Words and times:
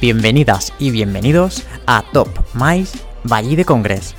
Bienvenidas 0.00 0.72
y 0.78 0.92
bienvenidos 0.92 1.66
a 1.88 2.04
Top 2.12 2.28
Mais 2.54 3.04
Valle 3.24 3.56
de 3.56 3.64
Congres. 3.64 4.14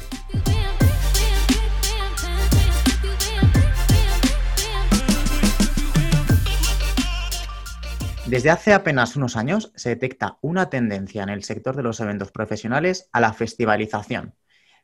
Desde 8.28 8.50
hace 8.50 8.74
apenas 8.74 9.16
unos 9.16 9.38
años 9.38 9.72
se 9.74 9.88
detecta 9.88 10.38
una 10.42 10.70
tendencia 10.70 11.24
en 11.24 11.30
el 11.30 11.46
sector 11.46 11.78
de 11.78 11.84
los 11.84 12.02
eventos 12.02 12.34
profesionales 12.34 13.08
a 13.14 13.22
la 13.22 13.32
festivalización. 13.32 14.36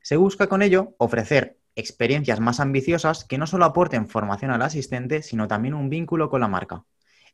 Se 0.02 0.16
busca 0.16 0.48
con 0.48 0.62
ello 0.62 0.96
ofrecer 0.98 1.60
experiencias 1.76 2.40
más 2.40 2.62
ambiciosas 2.62 3.26
que 3.26 3.38
no 3.38 3.48
solo 3.48 3.66
aporten 3.66 4.08
formación 4.08 4.52
al 4.52 4.62
asistente, 4.62 5.24
sino 5.24 5.50
también 5.50 5.74
un 5.74 5.90
vínculo 5.90 6.30
con 6.30 6.40
la 6.40 6.48
marca. 6.48 6.86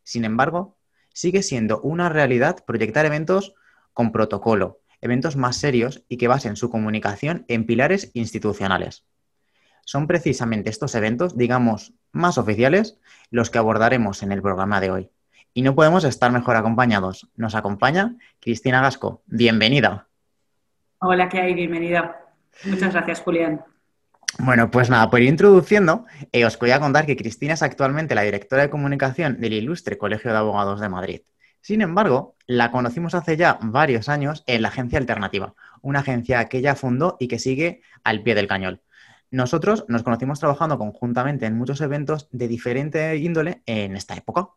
Sin 0.03 0.25
embargo, 0.25 0.79
sigue 1.13 1.43
siendo 1.43 1.81
una 1.81 2.09
realidad 2.09 2.63
proyectar 2.65 3.05
eventos 3.05 3.53
con 3.93 4.11
protocolo, 4.11 4.79
eventos 5.01 5.35
más 5.35 5.57
serios 5.57 6.03
y 6.07 6.17
que 6.17 6.27
basen 6.27 6.55
su 6.55 6.70
comunicación 6.70 7.45
en 7.47 7.65
pilares 7.65 8.11
institucionales. 8.13 9.05
Son 9.84 10.07
precisamente 10.07 10.70
estos 10.70 10.95
eventos, 10.95 11.37
digamos, 11.37 11.93
más 12.11 12.37
oficiales, 12.37 12.99
los 13.29 13.49
que 13.49 13.57
abordaremos 13.57 14.23
en 14.23 14.31
el 14.31 14.41
programa 14.41 14.79
de 14.79 14.91
hoy 14.91 15.11
y 15.53 15.61
no 15.61 15.75
podemos 15.75 16.03
estar 16.03 16.31
mejor 16.31 16.55
acompañados. 16.55 17.29
Nos 17.35 17.55
acompaña 17.55 18.15
Cristina 18.39 18.81
Gasco. 18.81 19.21
Bienvenida. 19.25 20.07
Hola, 20.99 21.29
¿qué 21.29 21.41
hay? 21.41 21.53
Bienvenida. 21.53 22.25
Muchas 22.65 22.93
gracias, 22.93 23.21
Julián. 23.21 23.63
Bueno, 24.40 24.71
pues 24.71 24.90
nada, 24.90 25.09
por 25.09 25.21
ir 25.21 25.27
introduciendo, 25.27 26.05
eh, 26.31 26.45
os 26.45 26.58
voy 26.58 26.71
a 26.71 26.80
contar 26.80 27.05
que 27.05 27.17
Cristina 27.17 27.53
es 27.53 27.62
actualmente 27.62 28.16
la 28.16 28.21
directora 28.21 28.63
de 28.63 28.70
comunicación 28.70 29.40
del 29.40 29.54
Ilustre 29.54 29.98
Colegio 29.98 30.31
de 30.31 30.38
Abogados 30.38 30.80
de 30.80 30.90
Madrid. 30.90 31.21
Sin 31.62 31.82
embargo, 31.82 32.35
la 32.48 32.71
conocimos 32.71 33.13
hace 33.13 33.38
ya 33.38 33.60
varios 33.62 34.10
años 34.10 34.43
en 34.48 34.62
la 34.62 34.70
Agencia 34.70 34.98
Alternativa, 34.98 35.54
una 35.82 35.99
agencia 35.99 36.46
que 36.46 36.57
ella 36.60 36.76
fundó 36.76 37.18
y 37.20 37.27
que 37.27 37.40
sigue 37.40 37.82
al 38.04 38.23
pie 38.23 38.34
del 38.34 38.48
cañón. 38.48 38.82
Nosotros 39.29 39.85
nos 39.88 40.04
conocimos 40.04 40.40
trabajando 40.40 40.77
conjuntamente 40.77 41.45
en 41.45 41.57
muchos 41.57 41.79
eventos 41.82 42.27
de 42.32 42.48
diferente 42.48 43.16
índole 43.18 43.62
en 43.66 43.95
esta 43.95 44.16
época. 44.16 44.49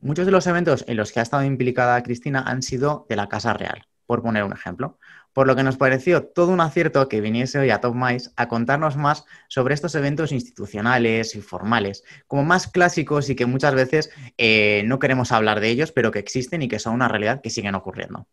Muchos 0.00 0.26
de 0.26 0.32
los 0.32 0.46
eventos 0.46 0.84
en 0.86 0.96
los 0.96 1.12
que 1.12 1.20
ha 1.20 1.22
estado 1.22 1.44
implicada 1.44 2.02
Cristina 2.02 2.42
han 2.46 2.62
sido 2.62 3.06
de 3.08 3.16
la 3.16 3.28
Casa 3.28 3.54
Real, 3.54 3.86
por 4.06 4.22
poner 4.22 4.44
un 4.44 4.52
ejemplo. 4.52 4.98
Por 5.32 5.46
lo 5.46 5.54
que 5.54 5.62
nos 5.62 5.76
pareció 5.76 6.24
todo 6.24 6.50
un 6.52 6.60
acierto 6.60 7.08
que 7.08 7.20
viniese 7.20 7.58
hoy 7.58 7.70
a 7.70 7.80
Top 7.80 7.94
Mais 7.94 8.32
a 8.36 8.48
contarnos 8.48 8.96
más 8.96 9.26
sobre 9.48 9.74
estos 9.74 9.94
eventos 9.94 10.32
institucionales 10.32 11.34
y 11.34 11.42
formales, 11.42 12.04
como 12.26 12.44
más 12.44 12.68
clásicos 12.68 13.28
y 13.28 13.36
que 13.36 13.44
muchas 13.46 13.74
veces 13.74 14.10
eh, 14.38 14.82
no 14.86 14.98
queremos 14.98 15.32
hablar 15.32 15.60
de 15.60 15.68
ellos, 15.68 15.92
pero 15.92 16.10
que 16.10 16.20
existen 16.20 16.62
y 16.62 16.68
que 16.68 16.78
son 16.78 16.94
una 16.94 17.08
realidad 17.08 17.42
que 17.42 17.50
siguen 17.50 17.74
ocurriendo. 17.74 18.26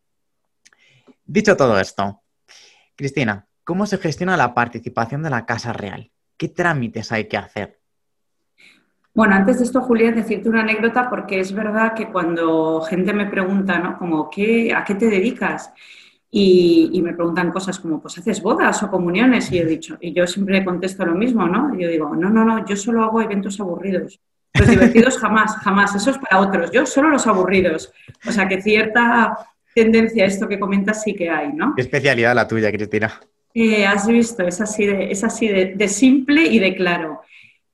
Dicho 1.26 1.58
todo 1.58 1.80
esto, 1.80 2.22
Cristina, 2.96 3.48
¿cómo 3.64 3.86
se 3.86 3.98
gestiona 3.98 4.38
la 4.38 4.54
participación 4.54 5.24
de 5.24 5.30
la 5.30 5.46
Casa 5.46 5.74
Real? 5.74 6.12
¿Qué 6.38 6.48
trámites 6.48 7.12
hay 7.12 7.28
que 7.28 7.38
hacer? 7.38 7.83
Bueno, 9.16 9.36
antes 9.36 9.60
de 9.60 9.66
esto, 9.66 9.82
Julián, 9.82 10.16
decirte 10.16 10.50
una 10.50 10.62
anécdota 10.62 11.08
porque 11.08 11.40
es 11.40 11.54
verdad 11.54 11.94
que 11.94 12.08
cuando 12.08 12.82
gente 12.82 13.14
me 13.14 13.28
pregunta, 13.28 13.78
¿no? 13.78 13.98
Como, 14.00 14.28
¿qué, 14.28 14.74
¿a 14.74 14.84
qué 14.84 14.96
te 14.96 15.08
dedicas? 15.08 15.72
Y, 16.32 17.00
me 17.04 17.14
preguntan 17.14 17.52
cosas 17.52 17.78
como, 17.78 18.02
pues 18.02 18.18
haces 18.18 18.42
bodas 18.42 18.82
o 18.82 18.90
comuniones, 18.90 19.52
y 19.52 19.58
yo 19.58 19.64
he 19.64 19.68
dicho, 19.68 19.98
y 20.02 20.14
yo 20.14 20.26
siempre 20.26 20.66
contesto 20.66 21.06
lo 21.06 21.14
mismo, 21.14 21.48
¿no? 21.48 21.76
Y 21.76 21.84
yo 21.84 21.90
digo, 21.90 22.16
no, 22.16 22.32
no, 22.32 22.44
no, 22.44 22.66
yo 22.66 22.76
solo 22.76 23.04
hago 23.04 23.22
eventos 23.22 23.60
aburridos. 23.60 24.20
Los 24.56 24.68
divertidos 24.68 25.20
jamás, 25.20 25.58
jamás, 25.58 25.94
eso 25.94 26.10
es 26.10 26.18
para 26.18 26.40
otros, 26.40 26.72
yo 26.72 26.88
solo 26.88 27.10
los 27.10 27.28
aburridos. 27.28 27.94
O 28.26 28.32
sea 28.32 28.48
que 28.48 28.64
cierta 28.64 29.38
tendencia 29.76 30.24
a 30.24 30.28
esto 30.28 30.48
que 30.48 30.60
comentas 30.60 31.04
sí 31.04 31.14
que 31.14 31.30
hay, 31.30 31.54
¿no? 31.54 31.76
¿Qué 31.76 31.84
especialidad 31.84 32.34
la 32.34 32.48
tuya, 32.48 32.72
Cristina? 32.72 33.14
Eh, 33.54 33.86
has 33.86 34.08
visto, 34.08 34.42
es 34.42 34.60
así, 34.60 34.88
de, 34.88 35.12
es 35.12 35.24
así 35.24 35.48
de 35.48 35.88
simple 35.88 36.48
y 36.48 36.58
de 36.58 36.76
claro. 36.76 37.22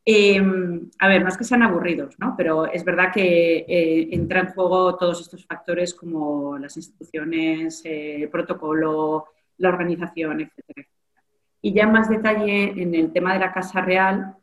Em, 0.05 0.89
a 0.97 1.07
ver, 1.07 1.21
no 1.21 1.29
es 1.29 1.37
que 1.37 1.43
sean 1.43 1.61
aburridos, 1.61 2.15
¿no? 2.19 2.33
pero 2.37 2.65
es 2.65 2.83
verdad 2.83 3.11
que 3.13 3.57
eh, 3.67 4.09
entra 4.11 4.39
en 4.39 4.53
juego 4.53 4.95
todos 4.95 5.21
estos 5.21 5.45
factores 5.45 5.93
como 5.93 6.57
las 6.57 6.77
instituciones, 6.77 7.83
eh, 7.85 8.23
el 8.23 8.29
protocolo, 8.29 9.25
la 9.57 9.69
organización, 9.69 10.41
etcétera. 10.41 10.88
Y 11.61 11.73
ya 11.73 11.88
más 11.88 12.09
detalle 12.09 12.81
en 12.81 12.95
el 12.95 13.11
tema 13.11 13.33
de 13.33 13.39
la 13.39 13.51
Casa 13.51 13.81
Real, 13.81 14.35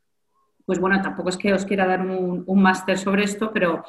pues 0.67 0.79
bueno, 0.79 1.01
tampoco 1.01 1.31
es 1.31 1.39
que 1.39 1.55
os 1.55 1.65
quiera 1.65 1.87
dar 1.87 2.01
un, 2.01 2.45
un 2.47 2.63
máster 2.63 2.99
sobre 2.99 3.25
esto, 3.25 3.51
pero 3.53 3.83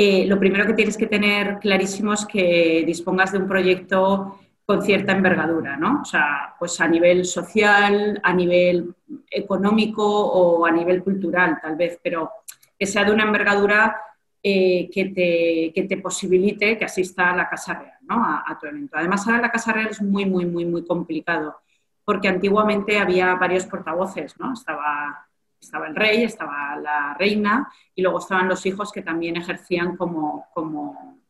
eh, 0.00 0.26
lo 0.26 0.38
primero 0.38 0.64
que 0.64 0.74
tienes 0.74 0.96
que 0.96 1.08
tener 1.08 1.58
clarísimo 1.58 2.12
es 2.12 2.24
que 2.24 2.84
dispongas 2.86 3.32
de 3.32 3.38
un 3.38 3.48
proyecto 3.48 4.38
con 4.68 4.82
cierta 4.82 5.12
envergadura, 5.12 5.78
¿no? 5.78 6.02
O 6.02 6.04
sea, 6.04 6.54
pues 6.58 6.78
a 6.82 6.86
nivel 6.86 7.24
social, 7.24 8.20
a 8.22 8.34
nivel 8.34 8.94
económico 9.30 10.04
o 10.04 10.66
a 10.66 10.70
nivel 10.70 11.02
cultural, 11.02 11.58
tal 11.62 11.74
vez, 11.74 11.98
pero 12.02 12.30
que 12.78 12.84
sea 12.84 13.02
de 13.02 13.12
una 13.12 13.22
envergadura 13.22 13.96
eh, 14.42 14.90
que, 14.92 15.06
te, 15.06 15.72
que, 15.74 15.88
te, 15.88 15.96
posibilite 15.96 16.76
que 16.76 16.84
asista 16.84 17.30
a 17.30 17.36
la 17.36 17.48
Casa 17.48 17.78
Real, 17.78 17.96
¿no? 18.02 18.22
A, 18.22 18.58
tu 18.60 18.66
evento. 18.66 18.98
Además, 18.98 19.26
ahora 19.26 19.40
la 19.40 19.50
Casa 19.50 19.72
Real 19.72 19.88
es 19.88 20.02
muy, 20.02 20.26
muy, 20.26 20.44
muy, 20.44 20.66
muy 20.66 20.84
complicado, 20.84 21.62
porque 22.04 22.28
antiguamente 22.28 22.98
había 22.98 23.36
varios 23.36 23.64
portavoces, 23.64 24.38
¿no? 24.38 24.52
Estaba, 24.52 25.28
estaba 25.58 25.86
el 25.86 25.96
rey, 25.96 26.24
estaba 26.24 26.76
la 26.76 27.16
reina 27.18 27.72
y 27.94 28.02
luego 28.02 28.18
estaban 28.18 28.46
los 28.46 28.66
hijos 28.66 28.92
que 28.92 29.00
también 29.00 29.38
ejercían 29.38 29.96
como, 29.96 30.44
como, 30.52 31.22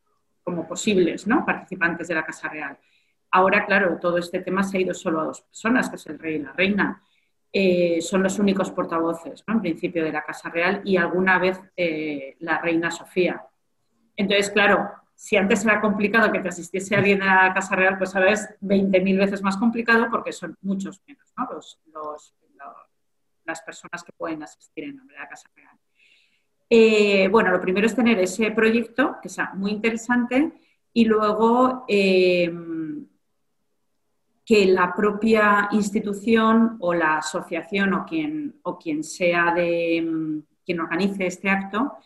como 0.42 0.66
posibles, 0.66 1.28
¿no? 1.28 1.46
Participantes 1.46 2.08
de 2.08 2.16
la 2.16 2.26
Casa 2.26 2.48
Real. 2.48 2.76
Ahora, 3.30 3.66
claro, 3.66 3.98
todo 4.00 4.18
este 4.18 4.40
tema 4.40 4.62
se 4.62 4.78
ha 4.78 4.80
ido 4.80 4.94
solo 4.94 5.20
a 5.20 5.24
dos 5.24 5.42
personas, 5.42 5.90
que 5.90 5.96
es 5.96 6.06
el 6.06 6.18
rey 6.18 6.36
y 6.36 6.38
la 6.40 6.52
reina. 6.52 7.02
Eh, 7.52 8.00
son 8.02 8.22
los 8.22 8.38
únicos 8.38 8.70
portavoces, 8.70 9.42
¿no? 9.46 9.54
en 9.54 9.60
principio, 9.60 10.04
de 10.04 10.12
la 10.12 10.22
Casa 10.24 10.50
Real 10.50 10.82
y 10.84 10.96
alguna 10.96 11.38
vez 11.38 11.58
eh, 11.76 12.36
la 12.40 12.58
reina 12.58 12.90
Sofía. 12.90 13.42
Entonces, 14.16 14.50
claro, 14.50 14.90
si 15.14 15.36
antes 15.36 15.64
era 15.64 15.80
complicado 15.80 16.30
que 16.30 16.40
te 16.40 16.48
asistiese 16.48 16.94
alguien 16.94 17.22
a 17.22 17.48
la 17.48 17.54
Casa 17.54 17.74
Real, 17.74 17.96
pues 17.96 18.14
ahora 18.14 18.32
es 18.32 18.48
20.000 18.60 19.18
veces 19.18 19.42
más 19.42 19.56
complicado 19.56 20.08
porque 20.10 20.32
son 20.32 20.56
muchos 20.60 21.00
menos 21.06 21.32
¿no? 21.36 22.16
las 23.44 23.62
personas 23.62 24.04
que 24.04 24.12
pueden 24.12 24.42
asistir 24.42 24.84
en 24.84 24.96
nombre 24.96 25.16
de 25.16 25.22
la 25.22 25.28
Casa 25.28 25.48
Real. 25.56 25.76
Eh, 26.68 27.28
bueno, 27.28 27.50
lo 27.50 27.60
primero 27.60 27.86
es 27.86 27.96
tener 27.96 28.18
ese 28.18 28.50
proyecto, 28.50 29.16
que 29.22 29.30
sea 29.30 29.52
muy 29.54 29.70
interesante, 29.70 30.52
y 30.92 31.06
luego 31.06 31.86
que 34.48 34.64
la 34.64 34.94
propia 34.94 35.68
institución 35.72 36.78
o 36.80 36.94
la 36.94 37.18
asociación 37.18 37.92
o 37.92 38.06
quien, 38.06 38.58
o 38.62 38.78
quien 38.78 39.04
sea 39.04 39.52
de 39.52 40.00
mm, 40.00 40.38
quien 40.64 40.80
organice 40.80 41.26
este 41.26 41.50
acto 41.50 41.98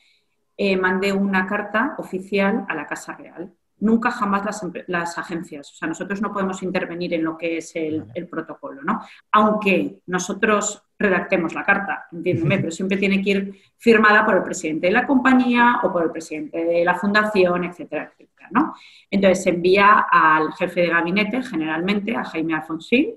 eh, 0.57 0.77
mande 0.77 1.13
una 1.13 1.47
carta 1.47 1.95
oficial 1.99 2.67
a 2.69 2.75
la 2.75 2.85
Casa 2.85 3.15
Real. 3.15 3.55
Nunca 3.79 4.11
jamás 4.11 4.45
las, 4.45 4.61
las, 4.89 5.19
agencias. 5.19 5.71
O 5.71 5.75
sea, 5.77 5.87
nosotros 5.87 6.21
no 6.21 6.33
podemos 6.33 6.65
intervenir 6.65 7.15
en 7.15 7.23
lo 7.23 7.39
que 7.39 7.59
es 7.59 7.77
el, 7.77 8.07
el 8.13 8.27
protocolo, 8.27 8.83
¿no? 8.83 9.03
Aunque 9.31 10.01
nosotros 10.07 10.83
redactemos 11.03 11.55
la 11.55 11.65
carta, 11.65 12.07
entiéndeme, 12.13 12.59
pero 12.59 12.71
siempre 12.71 12.97
tiene 12.97 13.23
que 13.23 13.31
ir 13.31 13.55
firmada 13.77 14.25
por 14.25 14.37
el 14.37 14.43
presidente 14.43 14.87
de 14.87 14.93
la 14.93 15.07
compañía 15.07 15.81
o 15.83 15.93
por 15.93 16.05
el 16.05 16.11
presidente 16.11 16.65
de 16.65 16.85
la 16.85 16.95
fundación, 16.95 17.65
etcétera, 17.65 18.11
etcétera. 18.11 18.49
¿no? 18.51 18.75
Entonces 19.11 19.43
se 19.45 19.51
envía 19.51 20.07
al 20.11 20.53
jefe 20.55 20.83
de 20.83 20.89
gabinete, 20.89 21.43
generalmente, 21.43 22.17
a 22.17 22.25
Jaime 22.25 22.55
Alfonsín, 22.55 23.17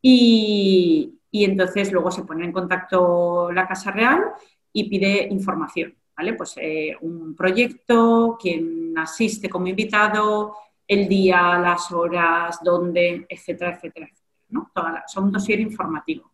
y, 0.00 1.18
y 1.30 1.44
entonces 1.44 1.92
luego 1.92 2.10
se 2.10 2.24
pone 2.24 2.44
en 2.44 2.52
contacto 2.52 3.50
la 3.52 3.66
Casa 3.66 3.90
Real 3.92 4.24
y 4.72 4.88
pide 4.88 5.28
información, 5.30 5.94
¿vale? 6.16 6.34
Pues 6.34 6.54
eh, 6.60 6.96
un 7.02 7.36
proyecto, 7.36 8.36
quien 8.40 8.94
asiste 8.96 9.48
como 9.48 9.68
invitado, 9.68 10.56
el 10.86 11.08
día, 11.08 11.58
las 11.58 11.92
horas, 11.92 12.58
dónde, 12.62 13.26
etcétera, 13.28 13.76
etcétera, 13.76 14.06
etcétera 14.06 14.22
¿no? 14.52 14.70
son 15.06 15.24
un 15.24 15.32
dossier 15.32 15.60
informativo. 15.60 16.31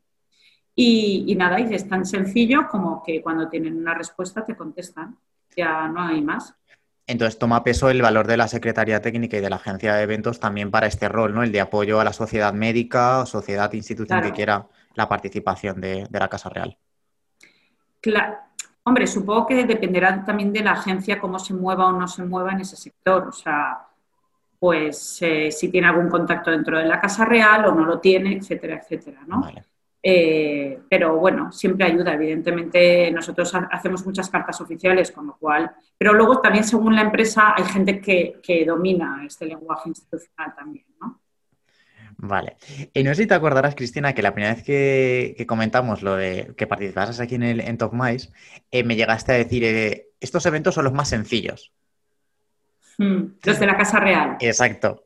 Y, 0.81 1.35
nada, 1.35 1.59
y 1.59 1.75
es 1.75 1.89
tan 1.89 2.07
sencillo 2.07 2.69
como 2.71 3.03
que 3.03 3.21
cuando 3.21 3.49
tienen 3.49 3.77
una 3.77 3.95
respuesta 3.95 4.45
te 4.45 4.57
contestan. 4.57 5.19
Ya 5.57 5.89
no 5.89 6.01
hay 6.01 6.23
más. 6.23 6.55
Entonces 7.05 7.37
toma 7.37 7.65
peso 7.65 7.91
el 7.91 8.01
valor 8.01 8.29
de 8.29 8.37
la 8.37 8.47
Secretaría 8.47 9.03
Técnica 9.03 9.37
y 9.37 9.41
de 9.41 9.51
la 9.51 9.57
Agencia 9.57 9.97
de 9.97 10.05
Eventos 10.05 10.39
también 10.39 10.71
para 10.71 10.87
este 10.87 11.09
rol, 11.09 11.35
¿no? 11.35 11.43
El 11.43 11.51
de 11.51 11.61
apoyo 11.61 11.99
a 11.99 12.05
la 12.05 12.13
sociedad 12.13 12.53
médica 12.53 13.19
o 13.19 13.27
sociedad, 13.27 13.73
institución 13.73 14.23
que 14.23 14.31
quiera 14.31 14.69
la 14.95 15.09
participación 15.09 15.81
de, 15.81 16.07
la 16.13 16.29
Casa 16.29 16.49
Real. 16.49 16.79
Claro. 18.01 18.37
Hombre, 18.85 19.09
supongo 19.09 19.49
que 19.49 19.67
dependerá 19.67 20.25
también 20.25 20.53
de 20.53 20.63
la 20.63 20.73
agencia 20.73 21.19
cómo 21.19 21.41
se 21.41 21.55
mueva 21.55 21.89
o 21.89 21.93
no 21.93 22.07
se 22.07 22.25
mueva 22.25 22.53
en 22.53 22.61
ese 22.61 22.77
sector. 22.77 23.27
O 23.27 23.33
sea, 23.33 23.85
pues 24.61 25.19
eh, 25.23 25.51
si 25.51 25.71
tiene 25.71 25.89
algún 25.89 26.09
contacto 26.09 26.53
dentro 26.53 26.79
de 26.79 26.85
la 26.85 27.01
Casa 27.01 27.25
Real 27.25 27.65
o 27.65 27.75
no 27.75 27.85
lo 27.85 27.99
tiene, 27.99 28.37
etcétera, 28.37 28.77
etcétera, 28.77 29.23
¿no? 29.27 29.41
Vale. 29.41 29.65
Eh, 30.03 30.79
pero 30.89 31.17
bueno, 31.17 31.51
siempre 31.53 31.87
ayuda. 31.87 32.15
Evidentemente, 32.15 33.11
nosotros 33.11 33.53
hacemos 33.71 34.05
muchas 34.07 34.31
cartas 34.31 34.61
oficiales, 34.61 35.11
con 35.11 35.27
lo 35.27 35.37
cual. 35.37 35.71
Pero 35.97 36.13
luego 36.13 36.41
también, 36.41 36.65
según 36.65 36.95
la 36.95 37.03
empresa, 37.03 37.55
hay 37.57 37.65
gente 37.65 38.01
que, 38.01 38.65
domina 38.67 39.23
este 39.27 39.47
lenguaje 39.47 39.89
institucional 39.89 40.55
también, 40.55 40.87
¿no? 41.01 41.21
Vale. 42.21 42.57
Y 42.93 43.05
no 43.05 43.15
sé 43.15 43.23
si 43.23 43.29
te 43.29 43.35
acordarás, 43.35 43.77
Cristina, 43.77 44.13
que 44.13 44.23
la 44.23 44.35
primera 44.35 44.55
vez 44.55 44.65
que, 44.65 45.45
comentamos 45.47 46.03
lo 46.03 46.17
de 46.17 46.53
que 46.57 46.67
participaras 46.67 47.21
aquí 47.21 47.37
en, 47.37 47.45
el, 47.45 47.61
en 47.61 47.79
Top 47.79 47.93
Mice, 47.93 48.31
eh, 48.73 48.83
me 48.83 48.97
llegaste 48.97 49.33
a 49.33 49.37
decir, 49.37 49.63
eh, 49.65 50.09
estos 50.21 50.45
eventos 50.47 50.75
son 50.75 50.85
los 50.85 50.93
más 50.93 51.09
sencillos. 51.09 51.73
Hmm, 52.99 53.35
los 53.45 53.61
de 53.61 53.67
la 53.67 53.77
Casa 53.77 54.01
Real. 54.01 54.37
Exacto. 54.41 55.05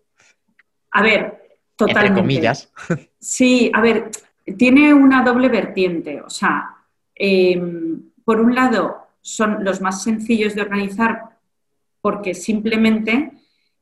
A 0.90 1.02
ver, 1.02 1.58
totalmente. 1.76 2.08
Entre 2.08 2.22
comillas. 2.22 2.72
Sí, 3.18 3.70
a 3.74 3.80
ver, 3.80 4.10
tiene 4.56 4.94
una 4.94 5.22
doble 5.22 5.48
vertiente. 5.48 6.20
O 6.20 6.30
sea, 6.30 6.76
em, 7.14 8.10
por 8.24 8.40
un 8.40 8.54
lado, 8.54 9.08
son 9.20 9.64
los 9.64 9.80
más 9.80 10.02
sencillos 10.02 10.54
de 10.54 10.62
organizar 10.62 11.38
porque 12.00 12.34
simplemente 12.34 13.32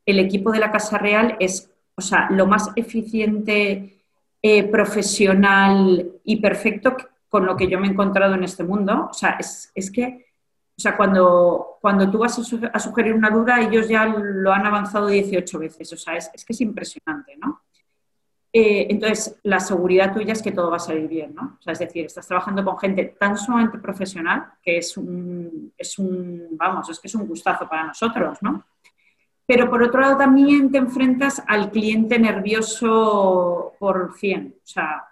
el 0.04 0.18
equipo 0.18 0.52
de 0.52 0.58
la 0.58 0.70
Casa 0.70 0.98
Real 0.98 1.36
es, 1.40 1.70
o 1.94 2.02
sea, 2.02 2.28
lo 2.30 2.46
más 2.46 2.70
eficiente, 2.76 4.00
eh, 4.42 4.64
profesional 4.64 6.12
y 6.24 6.36
perfecto 6.36 6.96
con 7.28 7.44
lo 7.44 7.56
que 7.56 7.68
yo 7.68 7.78
me 7.78 7.88
he 7.88 7.90
encontrado 7.90 8.34
en 8.34 8.44
este 8.44 8.64
mundo. 8.64 9.08
O 9.10 9.14
sea, 9.14 9.38
es, 9.38 9.90
que, 9.90 10.26
o 10.76 10.80
sea, 10.80 10.96
cuando, 10.96 11.78
cuando 11.80 12.10
tú 12.10 12.18
vas 12.18 12.38
a, 12.38 12.78
sugerir 12.78 13.14
una 13.14 13.30
duda, 13.30 13.60
ellos 13.60 13.88
ya 13.88 14.06
lo 14.06 14.52
han 14.52 14.66
avanzado 14.66 15.08
18 15.08 15.58
veces. 15.58 15.92
O 15.92 15.96
sea, 15.96 16.16
es, 16.16 16.30
es 16.34 16.44
que 16.44 16.52
es 16.52 16.60
impresionante, 16.60 17.36
¿no? 17.36 17.59
Eh, 18.52 18.88
entonces, 18.90 19.38
la 19.44 19.60
seguridad 19.60 20.12
tuya 20.12 20.32
es 20.32 20.42
que 20.42 20.50
todo 20.50 20.70
va 20.70 20.76
a 20.76 20.80
salir 20.80 21.06
bien, 21.06 21.34
¿no? 21.34 21.56
O 21.60 21.62
sea, 21.62 21.72
es 21.72 21.78
decir, 21.78 22.06
estás 22.06 22.26
trabajando 22.26 22.64
con 22.64 22.78
gente 22.78 23.14
tan 23.18 23.36
sumamente 23.36 23.78
profesional 23.78 24.54
que 24.62 24.78
es 24.78 24.96
un, 24.96 25.72
es 25.78 25.98
un, 25.98 26.48
vamos, 26.52 26.90
es 26.90 26.98
que 26.98 27.06
es 27.06 27.14
un 27.14 27.28
gustazo 27.28 27.68
para 27.68 27.86
nosotros, 27.86 28.38
¿no? 28.42 28.64
Pero 29.46 29.68
por 29.68 29.82
otro 29.82 30.00
lado 30.00 30.16
también 30.16 30.70
te 30.70 30.78
enfrentas 30.78 31.42
al 31.46 31.70
cliente 31.70 32.18
nervioso 32.18 33.74
por 33.78 34.14
100. 34.16 34.54
O 34.62 34.66
sea, 34.66 35.08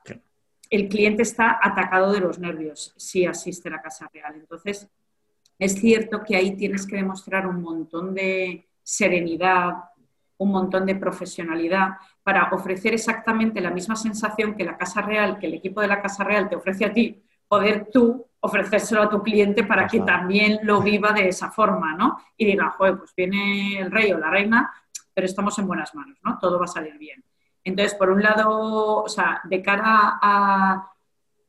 el 0.70 0.88
cliente 0.88 1.22
está 1.22 1.58
atacado 1.60 2.12
de 2.12 2.20
los 2.20 2.38
nervios 2.38 2.94
si 2.96 3.24
asiste 3.26 3.68
a 3.68 3.72
la 3.72 3.82
Casa 3.82 4.08
Real. 4.12 4.34
Entonces, 4.36 4.88
es 5.58 5.74
cierto 5.74 6.22
que 6.24 6.36
ahí 6.36 6.56
tienes 6.56 6.86
que 6.86 6.96
demostrar 6.96 7.46
un 7.46 7.62
montón 7.62 8.14
de 8.14 8.68
serenidad, 8.82 9.74
un 10.38 10.50
montón 10.50 10.86
de 10.86 10.94
profesionalidad 10.94 11.96
para 12.22 12.48
ofrecer 12.52 12.94
exactamente 12.94 13.60
la 13.60 13.70
misma 13.70 13.96
sensación 13.96 14.54
que 14.54 14.64
la 14.64 14.76
Casa 14.76 15.02
Real, 15.02 15.38
que 15.38 15.46
el 15.46 15.54
equipo 15.54 15.80
de 15.80 15.88
la 15.88 16.00
Casa 16.00 16.24
Real 16.24 16.48
te 16.48 16.56
ofrece 16.56 16.84
a 16.84 16.92
ti, 16.92 17.22
poder 17.46 17.88
tú 17.92 18.24
ofrecérselo 18.40 19.02
a 19.02 19.08
tu 19.08 19.22
cliente 19.22 19.64
para 19.64 19.86
que 19.86 20.00
también 20.00 20.60
lo 20.62 20.80
viva 20.80 21.12
de 21.12 21.28
esa 21.28 21.50
forma, 21.50 21.94
¿no? 21.94 22.18
Y 22.36 22.46
diga, 22.46 22.70
joder, 22.70 22.98
pues 22.98 23.14
viene 23.16 23.80
el 23.80 23.90
rey 23.90 24.12
o 24.12 24.18
la 24.18 24.30
reina, 24.30 24.72
pero 25.12 25.26
estamos 25.26 25.58
en 25.58 25.66
buenas 25.66 25.94
manos, 25.94 26.18
¿no? 26.22 26.38
Todo 26.38 26.58
va 26.58 26.66
a 26.66 26.68
salir 26.68 26.96
bien. 26.98 27.24
Entonces, 27.64 27.94
por 27.94 28.10
un 28.10 28.22
lado, 28.22 29.02
o 29.02 29.08
sea, 29.08 29.40
de 29.44 29.60
cara 29.60 30.18
a, 30.22 30.88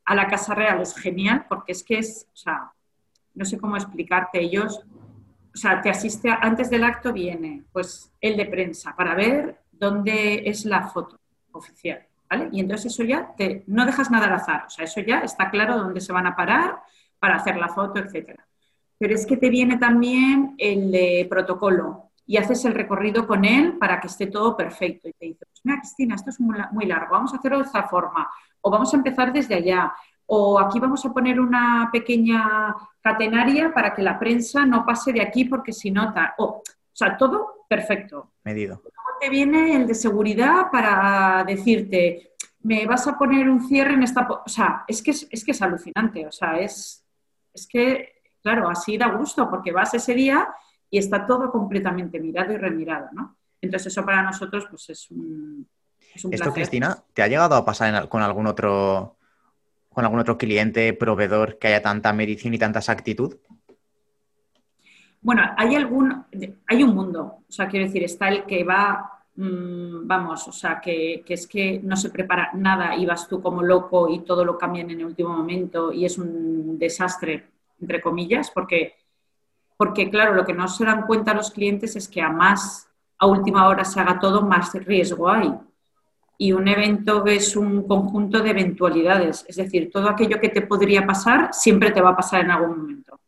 a 0.04 0.16
la 0.16 0.28
Casa 0.28 0.56
Real 0.56 0.82
es 0.82 0.96
genial 0.96 1.46
porque 1.48 1.74
es 1.74 1.84
que 1.84 2.00
es, 2.00 2.28
o 2.34 2.36
sea, 2.36 2.72
no 3.36 3.46
sé 3.46 3.60
cómo 3.60 3.78
explicarte, 3.78 4.42
ellos 4.42 4.84
o 5.54 5.58
sea, 5.58 5.82
te 5.82 5.90
asiste, 5.90 6.30
antes 6.30 6.70
del 6.70 6.84
acto 6.84 7.14
viene 7.14 7.64
pues 7.72 8.12
el 8.22 8.38
de 8.38 8.46
prensa 8.46 8.96
para 8.96 9.16
ver 9.16 9.60
dónde 9.72 10.44
es 10.46 10.66
la 10.66 10.88
foto 10.88 11.20
oficial, 11.52 12.06
¿vale? 12.30 12.50
Y 12.52 12.60
entonces 12.60 12.94
eso 12.94 13.04
ya, 13.04 13.34
te, 13.36 13.64
no 13.68 13.86
dejas 13.86 14.12
nada 14.12 14.28
al 14.28 14.34
azar, 14.34 14.66
o 14.68 14.70
sea, 14.70 14.86
eso 14.86 15.02
ya 15.02 15.20
está 15.20 15.50
claro 15.50 15.78
dónde 15.78 16.02
se 16.02 16.14
van 16.14 16.28
a 16.28 16.36
parar 16.36 16.80
para 17.18 17.36
hacer 17.36 17.58
la 17.58 17.70
foto, 17.70 18.00
etcétera. 18.00 18.46
Pero 18.98 19.16
es 19.16 19.26
que 19.26 19.38
te 19.38 19.50
viene 19.50 19.78
también 19.78 20.56
el 20.58 20.92
de 20.92 21.26
protocolo 21.30 22.12
y 22.26 22.38
haces 22.38 22.64
el 22.66 22.76
recorrido 22.76 23.26
con 23.26 23.44
él 23.46 23.78
para 23.80 24.00
que 24.00 24.08
esté 24.08 24.28
todo 24.28 24.56
perfecto. 24.56 25.10
Y 25.10 25.14
te 25.14 25.26
dice, 25.26 25.46
pues 25.46 25.62
mira, 25.64 25.80
Cristina, 25.80 26.16
esto 26.16 26.30
es 26.30 26.40
muy 26.40 26.86
largo, 26.86 27.14
vamos 27.14 27.34
a 27.34 27.38
hacerlo 27.38 27.58
de 27.60 27.84
forma, 27.90 28.30
o 28.62 28.70
vamos 28.70 28.94
a 28.94 28.98
empezar 28.98 29.34
desde 29.34 29.56
allá, 29.56 29.94
o 30.32 30.60
aquí 30.60 30.80
vamos 30.80 31.04
a 31.06 31.12
poner 31.12 31.40
una 31.40 31.90
pequeña 31.92 32.76
catenaria 33.02 33.74
para 33.74 33.96
que 33.96 34.04
la 34.04 34.20
prensa 34.20 34.64
no 34.64 34.86
pase 34.86 35.12
de 35.12 35.22
aquí 35.22 35.46
porque 35.46 35.74
si 35.74 35.90
no, 35.90 36.14
o, 36.38 36.62
sea, 36.94 37.18
todo 37.18 37.66
perfecto. 37.68 38.34
Medido. 38.44 38.76
Luego 38.84 39.20
te 39.20 39.30
viene 39.30 39.76
el 39.76 39.88
de 39.88 39.96
seguridad 39.96 40.70
para 40.72 41.44
decirte, 41.46 42.34
me 42.62 42.86
vas 42.86 43.08
a 43.08 43.18
poner 43.18 43.50
un 43.50 43.68
cierre 43.68 43.94
en 43.96 44.04
esta... 44.04 44.28
O 44.30 44.48
sea, 44.48 44.84
es 44.88 45.02
que 45.02 45.12
es, 45.12 45.44
que 45.44 45.52
es 45.52 45.62
alucinante, 45.64 46.28
o 46.28 46.32
sea, 46.32 46.60
es, 46.60 47.04
es 47.52 47.68
que, 47.68 48.22
claro, 48.44 48.70
así 48.70 49.00
da 49.00 49.08
gusto 49.08 49.50
porque 49.50 49.72
vas 49.72 49.96
ese 49.96 50.14
día 50.14 50.48
y 50.92 51.00
está 51.00 51.26
todo 51.26 51.52
completamente 51.52 52.20
mirado 52.20 52.54
y 52.54 52.58
remirado, 52.58 53.10
¿no? 53.14 53.36
Entonces 53.60 53.92
eso 53.92 54.06
para 54.06 54.22
nosotros 54.22 54.68
pues 54.70 54.92
es 54.92 55.10
un... 55.10 55.68
Es 56.14 56.24
un 56.24 56.34
Esto, 56.34 56.54
Cristina, 56.54 57.04
¿te 57.14 57.24
ha 57.24 57.28
llegado 57.28 57.56
a 57.56 57.66
pasar 57.66 58.10
con 58.10 58.22
algún 58.22 58.46
otro 58.46 59.19
con 60.00 60.06
algún 60.06 60.22
otro 60.22 60.38
cliente, 60.38 60.94
proveedor 60.94 61.60
que 61.60 61.68
haya 61.68 61.82
tanta 61.82 62.14
medición 62.14 62.54
y 62.54 62.58
tanta 62.58 62.80
exactitud? 62.80 63.36
Bueno, 65.20 65.42
hay 65.58 65.76
algún, 65.76 66.24
hay 66.68 66.84
un 66.84 66.96
mundo, 66.96 67.40
o 67.46 67.52
sea, 67.52 67.68
quiero 67.68 67.86
decir, 67.86 68.06
está 68.06 68.30
el 68.30 68.46
que 68.46 68.64
va, 68.64 69.26
mm, 69.36 70.08
vamos, 70.08 70.48
o 70.48 70.54
sea, 70.54 70.80
que, 70.80 71.26
es 71.28 71.48
que 71.48 71.82
no 71.84 71.98
se 71.98 72.12
prepara 72.12 72.52
nada 72.54 72.96
y 72.96 73.06
vas 73.06 73.28
tú 73.28 73.42
como 73.42 73.62
loco 73.62 74.08
y 74.08 74.22
todo 74.22 74.46
lo 74.46 74.58
cambian 74.58 74.90
en 74.90 75.02
el 75.02 75.08
último 75.08 75.36
momento 75.36 75.92
y 75.92 76.06
es 76.06 76.18
un 76.18 76.80
desastre, 76.80 77.50
entre 77.82 78.00
comillas, 78.00 78.52
porque, 78.52 78.94
porque 79.76 80.10
claro, 80.10 80.34
lo 80.34 80.46
que 80.46 80.54
no 80.54 80.70
se 80.70 80.86
dan 80.86 81.06
cuenta 81.08 81.34
los 81.34 81.52
clientes 81.52 81.98
es 81.98 82.08
que 82.08 82.22
a 82.22 82.30
más 82.30 82.88
a 83.18 83.26
última 83.26 83.68
hora 83.68 83.84
se 83.84 84.00
haga 84.00 84.18
todo, 84.18 84.44
más 84.44 84.74
riesgo 84.76 85.30
hay 85.30 85.54
y 86.42 86.54
un 86.54 86.70
evento 86.70 87.26
es 87.26 87.58
un 87.58 87.86
conjunto 87.86 88.40
de 88.40 88.52
eventualidades, 88.52 89.46
es 89.46 89.58
decir, 89.58 89.92
todo 89.92 90.08
aquello 90.10 90.40
que 90.40 90.48
te 90.48 90.62
podría 90.62 91.06
pasar 91.06 91.50
siempre 91.52 91.92
te 91.92 92.02
va 92.02 92.12
a 92.12 92.16
pasar 92.16 92.46
en 92.46 92.52
algún 92.52 92.78
momento. 92.78 93.20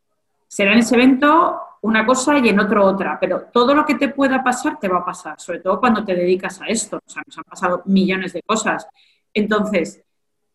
Será 0.47 0.71
en 0.71 0.79
ese 0.79 0.95
evento 0.95 1.59
una 1.81 2.05
cosa 2.05 2.37
y 2.37 2.47
en 2.47 2.61
otro 2.61 2.85
otra, 2.85 3.19
pero 3.19 3.47
todo 3.51 3.75
lo 3.75 3.85
que 3.85 3.95
te 3.95 4.07
pueda 4.07 4.41
pasar 4.41 4.79
te 4.79 4.87
va 4.87 4.99
a 4.99 5.05
pasar, 5.05 5.37
sobre 5.41 5.59
todo 5.59 5.77
cuando 5.81 6.05
te 6.05 6.15
dedicas 6.15 6.61
a 6.61 6.67
esto. 6.67 7.01
O 7.05 7.09
sea, 7.09 7.21
nos 7.25 7.37
han 7.37 7.43
pasado 7.43 7.81
millones 7.85 8.31
de 8.31 8.43
cosas. 8.43 8.87
Entonces, 9.33 10.01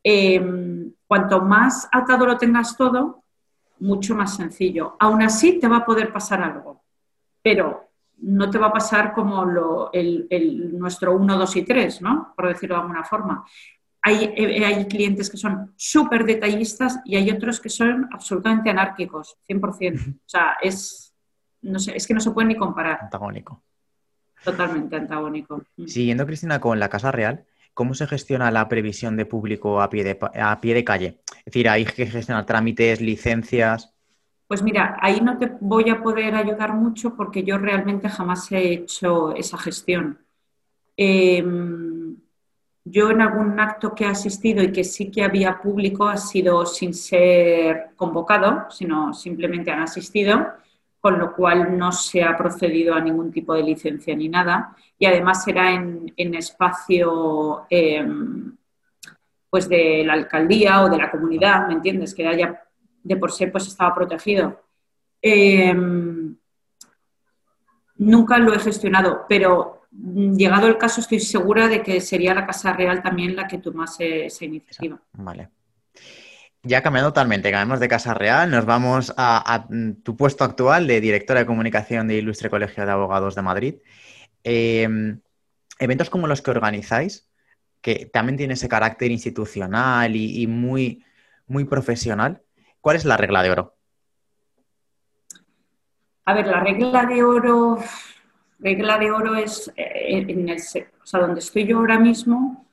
em, 0.02 0.94
cuanto 1.06 1.42
más 1.42 1.86
atado 1.92 2.24
lo 2.24 2.38
tengas 2.38 2.74
todo, 2.74 3.22
mucho 3.80 4.14
más 4.14 4.34
sencillo. 4.34 4.96
Aún 4.98 5.22
así 5.22 5.58
te 5.60 5.68
va 5.68 5.78
a 5.78 5.84
poder 5.84 6.10
pasar 6.10 6.42
algo, 6.42 6.80
pero 7.42 7.90
no 8.18 8.50
te 8.50 8.58
va 8.58 8.68
a 8.68 8.72
pasar 8.72 9.12
como 9.12 9.44
lo, 9.44 9.90
el, 9.92 10.26
nuestro 10.78 11.14
1, 11.14 11.38
2 11.38 11.56
y 11.56 11.62
3, 11.62 12.02
¿no? 12.02 12.32
Por 12.36 12.48
decirlo 12.48 12.76
de 12.76 12.82
alguna 12.82 13.04
forma. 13.04 13.44
Hay, 14.02 14.32
eh, 14.36 14.64
hay 14.64 14.86
clientes 14.86 15.28
que 15.28 15.36
son 15.36 15.72
súper 15.76 16.24
detallistas 16.24 17.00
y 17.04 17.16
hay 17.16 17.30
otros 17.30 17.60
que 17.60 17.68
son 17.68 18.08
absolutamente 18.12 18.70
anárquicos, 18.70 19.36
100%. 19.48 20.14
O 20.14 20.18
sea, 20.24 20.56
es, 20.62 21.14
no 21.62 21.78
sé, 21.78 21.96
es 21.96 22.06
que 22.06 22.14
no 22.14 22.20
se 22.20 22.30
puede 22.30 22.48
ni 22.48 22.56
comparar. 22.56 23.00
Antagónico. 23.02 23.62
Totalmente 24.44 24.96
antagónico. 24.96 25.62
Mm. 25.76 25.86
Siguiendo, 25.86 26.24
Cristina, 26.24 26.60
con 26.60 26.78
la 26.78 26.88
Casa 26.88 27.10
Real, 27.10 27.46
¿cómo 27.74 27.94
se 27.94 28.06
gestiona 28.06 28.50
la 28.50 28.68
previsión 28.68 29.16
de 29.16 29.26
público 29.26 29.82
a 29.82 29.90
pie 29.90 30.04
de, 30.04 30.18
a 30.40 30.60
pie 30.60 30.74
de 30.74 30.84
calle? 30.84 31.20
Es 31.38 31.46
decir, 31.46 31.68
hay 31.68 31.84
que 31.84 32.06
gestionar 32.06 32.46
trámites, 32.46 33.00
licencias. 33.00 33.95
Pues 34.48 34.62
mira, 34.62 34.96
ahí 35.00 35.20
no 35.20 35.38
te 35.38 35.50
voy 35.60 35.90
a 35.90 36.00
poder 36.02 36.34
ayudar 36.36 36.72
mucho 36.74 37.16
porque 37.16 37.42
yo 37.42 37.58
realmente 37.58 38.08
jamás 38.08 38.50
he 38.52 38.72
hecho 38.72 39.34
esa 39.34 39.58
gestión. 39.58 40.20
Em, 40.96 42.16
yo 42.84 43.10
en 43.10 43.20
algún 43.20 43.58
acto 43.58 43.94
que 43.94 44.04
he 44.04 44.06
asistido 44.06 44.62
y 44.62 44.70
que 44.70 44.84
sí 44.84 45.10
que 45.10 45.24
había 45.24 45.60
público 45.60 46.06
ha 46.06 46.16
sido 46.16 46.64
sin 46.64 46.94
ser 46.94 47.90
convocado, 47.96 48.66
sino 48.70 49.12
simplemente 49.12 49.72
han 49.72 49.80
asistido, 49.82 50.46
con 51.00 51.18
lo 51.18 51.34
cual 51.34 51.76
no 51.76 51.90
se 51.90 52.22
ha 52.22 52.36
procedido 52.36 52.94
a 52.94 53.00
ningún 53.00 53.32
tipo 53.32 53.54
de 53.54 53.64
licencia 53.64 54.14
ni 54.14 54.28
nada. 54.28 54.76
Y 54.98 55.06
además 55.06 55.42
será 55.44 55.72
en, 55.72 56.12
espacio 56.16 57.66
em, 57.68 58.56
pues 59.50 59.68
de 59.68 60.04
la 60.04 60.12
alcaldía 60.14 60.82
o 60.82 60.88
de 60.88 60.98
la 60.98 61.10
comunidad, 61.10 61.66
¿me 61.68 61.74
entiendes? 61.74 62.14
Que 62.14 62.26
haya 62.28 62.65
de 63.06 63.16
por 63.16 63.32
sí 63.32 63.46
pues 63.46 63.66
estaba 63.66 63.94
protegido. 63.94 64.62
Em, 65.22 66.36
nunca 67.96 68.38
lo 68.38 68.54
he 68.54 68.58
gestionado, 68.58 69.24
pero 69.28 69.82
llegado 69.90 70.66
el 70.66 70.78
caso 70.78 71.00
estoy 71.00 71.20
segura 71.20 71.68
de 71.68 71.82
que 71.82 72.00
sería 72.00 72.34
la 72.34 72.46
Casa 72.46 72.72
Real 72.72 73.02
también 73.02 73.36
la 73.36 73.46
que 73.46 73.58
tomase 73.58 74.26
esa 74.26 74.44
iniciativa. 74.44 75.00
Vale. 75.12 75.50
Ya 76.62 76.82
cambiando 76.82 77.10
totalmente, 77.10 77.50
cambiamos 77.52 77.78
de 77.78 77.88
Casa 77.88 78.12
Real, 78.12 78.50
nos 78.50 78.66
vamos 78.66 79.14
a, 79.16 79.68
tu 80.02 80.16
puesto 80.16 80.42
actual 80.42 80.88
de 80.88 81.00
directora 81.00 81.40
de 81.40 81.46
comunicación 81.46 82.08
de 82.08 82.16
Ilustre 82.16 82.50
Colegio 82.50 82.84
de 82.84 82.90
Abogados 82.90 83.36
de 83.36 83.42
Madrid. 83.42 83.74
Em, 84.42 85.20
eventos 85.78 86.10
como 86.10 86.26
los 86.26 86.42
que 86.42 86.50
organizáis, 86.50 87.30
que 87.80 88.06
también 88.06 88.36
tiene 88.36 88.54
ese 88.54 88.68
carácter 88.68 89.12
institucional 89.12 90.16
y, 90.16 90.44
muy, 90.48 91.04
muy 91.46 91.66
profesional. 91.66 92.42
¿Cuál 92.86 92.98
es 92.98 93.04
la 93.04 93.16
regla 93.16 93.42
de 93.42 93.50
oro? 93.50 93.74
A 96.24 96.34
ver, 96.34 96.46
la 96.46 96.60
regla 96.60 97.04
de 97.04 97.24
oro, 97.24 97.78
regla 98.60 98.96
de 98.96 99.10
oro 99.10 99.34
es 99.34 99.72
eh, 99.74 100.22
en 100.22 100.48
el, 100.48 100.58
o 100.58 101.04
sea, 101.04 101.18
donde 101.18 101.40
estoy 101.40 101.66
yo 101.66 101.78
ahora 101.78 101.98
mismo, 101.98 102.64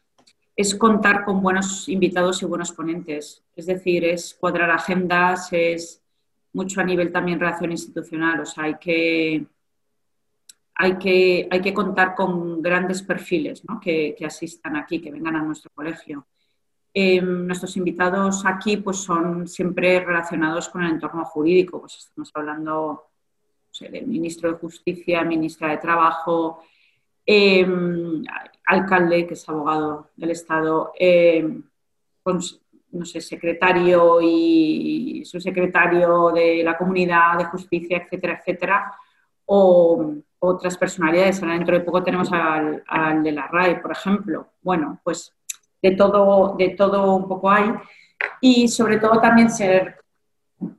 es 0.55 0.75
contar 0.75 1.25
con 1.25 1.41
buenos 1.41 1.89
invitados 1.89 2.43
y 2.43 2.45
buenos 2.45 2.73
ponentes. 2.73 3.43
Es 3.55 3.65
decir, 3.65 4.05
es 4.05 4.35
cuadrar 4.39 4.69
agendas, 4.69 5.51
es 5.51 6.03
mucho 6.53 6.79
a 6.79 6.83
nivel 6.83 7.11
también 7.11 7.39
relación 7.39 7.71
institucional. 7.71 8.39
O 8.41 8.45
sea, 8.45 8.65
hay 8.65 8.75
que, 8.75 9.47
hay 10.75 10.97
que, 10.99 11.47
hay 11.49 11.59
que 11.59 11.73
contar 11.73 12.13
con 12.13 12.61
grandes 12.61 13.01
perfiles 13.01 13.63
que, 13.81 14.15
asistan 14.23 14.75
aquí, 14.75 15.01
que 15.01 15.09
vengan 15.09 15.37
a 15.37 15.41
nuestro 15.41 15.71
colegio. 15.73 16.27
Em, 16.95 17.47
nuestros 17.47 17.75
invitados 17.75 18.45
aquí 18.45 18.77
pues, 18.77 18.97
son 18.97 19.47
siempre 19.47 19.99
relacionados 19.99 20.69
con 20.69 20.83
el 20.83 20.91
entorno 20.91 21.25
jurídico. 21.25 21.81
Pues 21.81 21.97
estamos 21.97 22.31
hablando 22.35 23.09
del 23.79 24.05
ministro 24.05 24.51
de 24.51 24.59
Justicia, 24.59 25.23
ministra 25.23 25.69
de 25.69 25.77
Trabajo, 25.77 26.63
em, 27.25 28.23
alcalde, 28.67 29.25
que 29.25 29.33
es 29.33 29.49
abogado 29.49 30.11
del 30.15 30.31
Estado, 30.31 30.91
em, 30.99 31.63
no 32.91 33.05
sé, 33.05 33.21
secretario 33.21 34.19
y 34.21 35.23
subsecretario 35.25 36.29
de 36.31 36.63
la 36.63 36.77
comunidad 36.77 37.37
de 37.39 37.45
justicia, 37.45 37.97
etcétera, 37.97 38.39
etcétera, 38.39 38.93
o 39.45 40.13
otras 40.39 40.77
personalidades. 40.77 41.41
Ahora 41.41 41.55
dentro 41.55 41.77
de 41.77 41.83
poco 41.83 42.03
tenemos 42.03 42.29
al, 42.31 43.23
de 43.23 43.31
la 43.31 43.47
RAE, 43.47 43.77
por 43.77 43.91
ejemplo. 43.91 44.47
Bueno, 44.61 44.99
pues 45.03 45.33
de 45.83 45.91
todo, 45.91 46.55
de 46.57 46.69
todo 46.69 47.15
un 47.15 47.27
poco 47.27 47.51
hay. 47.51 47.71
Y 48.41 48.67
sobre 48.69 48.97
todo 48.97 49.19
también 49.19 49.51
ser, 49.51 49.97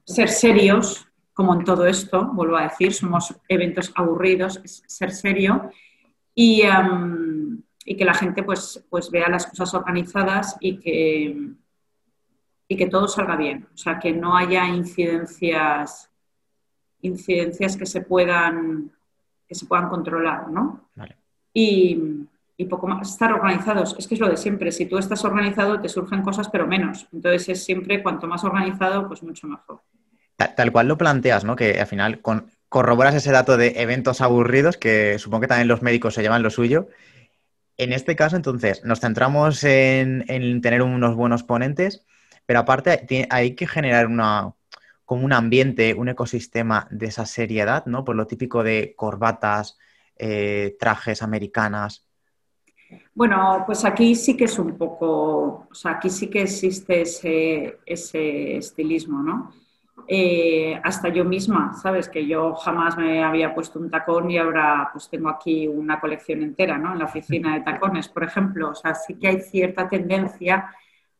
ser 0.04 0.30
serios, 0.30 1.06
como 1.34 1.54
en 1.54 1.64
todo 1.64 1.86
esto, 1.86 2.30
vuelvo 2.32 2.56
a 2.56 2.62
decir, 2.62 2.92
somos 2.94 3.34
eventos 3.48 3.92
aburridos, 3.94 4.60
ser 4.64 5.10
serio 5.10 5.70
y, 6.34 6.62
y 7.84 7.96
que 7.96 8.04
la 8.04 8.14
gente 8.14 8.42
pues, 8.42 8.84
pues 8.88 9.10
vea 9.10 9.28
las 9.28 9.46
cosas 9.46 9.74
organizadas 9.74 10.56
y 10.60 10.78
que, 10.78 11.50
y 12.68 12.76
que 12.76 12.86
todo 12.86 13.08
salga 13.08 13.36
bien. 13.36 13.68
O 13.74 13.76
sea, 13.76 13.98
que 13.98 14.12
no 14.12 14.36
haya 14.36 14.66
incidencias, 14.68 16.10
incidencias 17.02 17.76
que 17.76 17.86
se 17.86 18.00
puedan, 18.00 18.92
que 19.46 19.54
se 19.54 19.66
puedan 19.66 19.88
controlar, 19.88 20.50
¿no? 20.50 20.88
Y, 21.52 22.26
y, 22.56 22.66
poco 22.66 22.86
más, 22.86 23.10
estar 23.10 23.32
organizados. 23.32 23.96
Es 23.98 24.06
que 24.06 24.14
es 24.14 24.20
lo 24.20 24.28
de 24.28 24.36
siempre. 24.36 24.72
Si 24.72 24.86
tú 24.86 24.98
estás 24.98 25.24
organizado, 25.24 25.80
te 25.80 25.88
surgen 25.88 26.22
cosas, 26.22 26.48
pero 26.48 26.66
menos. 26.66 27.06
Entonces 27.12 27.48
es 27.48 27.64
siempre 27.64 28.02
cuanto 28.02 28.26
más 28.26 28.44
organizado, 28.44 29.08
pues 29.08 29.22
mucho 29.22 29.46
mejor. 29.46 29.82
Tal, 30.36 30.72
cual 30.72 30.88
lo 30.88 30.98
planteas, 30.98 31.44
¿no? 31.44 31.56
Que 31.56 31.80
al 31.80 31.86
final 31.86 32.20
corroboras 32.68 33.14
ese 33.14 33.30
dato 33.30 33.56
de 33.56 33.74
eventos 33.76 34.20
aburridos, 34.20 34.76
que 34.76 35.18
supongo 35.18 35.42
que 35.42 35.48
también 35.48 35.68
los 35.68 35.82
médicos 35.82 36.14
se 36.14 36.22
llevan 36.22 36.42
lo 36.42 36.50
suyo. 36.50 36.88
En 37.76 37.92
este 37.92 38.16
caso, 38.16 38.36
entonces, 38.36 38.84
nos 38.84 39.00
centramos 39.00 39.62
en, 39.64 40.24
en 40.28 40.60
tener 40.60 40.82
unos 40.82 41.14
buenos 41.14 41.42
ponentes 41.42 42.04
pero 42.46 42.60
aparte 42.60 43.26
hay 43.30 43.54
que 43.54 43.66
generar 43.66 44.06
una, 44.06 44.54
como 45.04 45.24
un 45.24 45.32
ambiente, 45.32 45.94
un 45.94 46.08
ecosistema 46.08 46.86
de 46.90 47.06
esa 47.06 47.26
seriedad, 47.26 47.86
¿no? 47.86 48.04
Por 48.04 48.16
lo 48.16 48.26
típico 48.26 48.62
de 48.62 48.94
corbatas, 48.96 49.78
eh, 50.16 50.76
trajes 50.78 51.22
americanas. 51.22 52.03
Bueno, 53.14 53.62
pues 53.66 53.84
aquí 53.84 54.14
sí 54.14 54.36
que 54.36 54.44
es 54.44 54.58
un 54.58 54.76
poco, 54.76 55.66
o 55.70 55.74
sea, 55.74 55.92
aquí 55.92 56.10
sí 56.10 56.28
que 56.28 56.42
existe 56.42 57.02
ese, 57.02 57.78
ese 57.86 58.56
estilismo, 58.56 59.22
¿no? 59.22 59.52
Eh, 60.06 60.78
hasta 60.82 61.08
yo 61.08 61.24
misma, 61.24 61.72
¿sabes? 61.74 62.08
Que 62.08 62.26
yo 62.26 62.54
jamás 62.54 62.96
me 62.96 63.22
había 63.24 63.54
puesto 63.54 63.78
un 63.78 63.90
tacón 63.90 64.30
y 64.30 64.38
ahora 64.38 64.90
pues 64.92 65.08
tengo 65.08 65.28
aquí 65.28 65.66
una 65.66 66.00
colección 66.00 66.42
entera, 66.42 66.76
¿no? 66.76 66.92
En 66.92 66.98
la 66.98 67.06
oficina 67.06 67.54
de 67.54 67.60
tacones, 67.60 68.08
por 68.08 68.24
ejemplo. 68.24 68.70
O 68.70 68.74
sea, 68.74 68.94
sí 68.94 69.14
que 69.14 69.28
hay 69.28 69.40
cierta 69.40 69.88
tendencia 69.88 70.70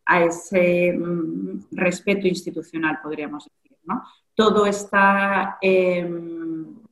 a 0.05 0.23
ese 0.23 0.93
mm, 0.93 1.67
respeto 1.73 2.27
institucional, 2.29 3.01
podríamos 3.03 3.45
decir. 3.45 3.65
¿no? 3.85 4.03
Todo 4.35 4.67
está 4.67 5.59
em, 5.61 6.84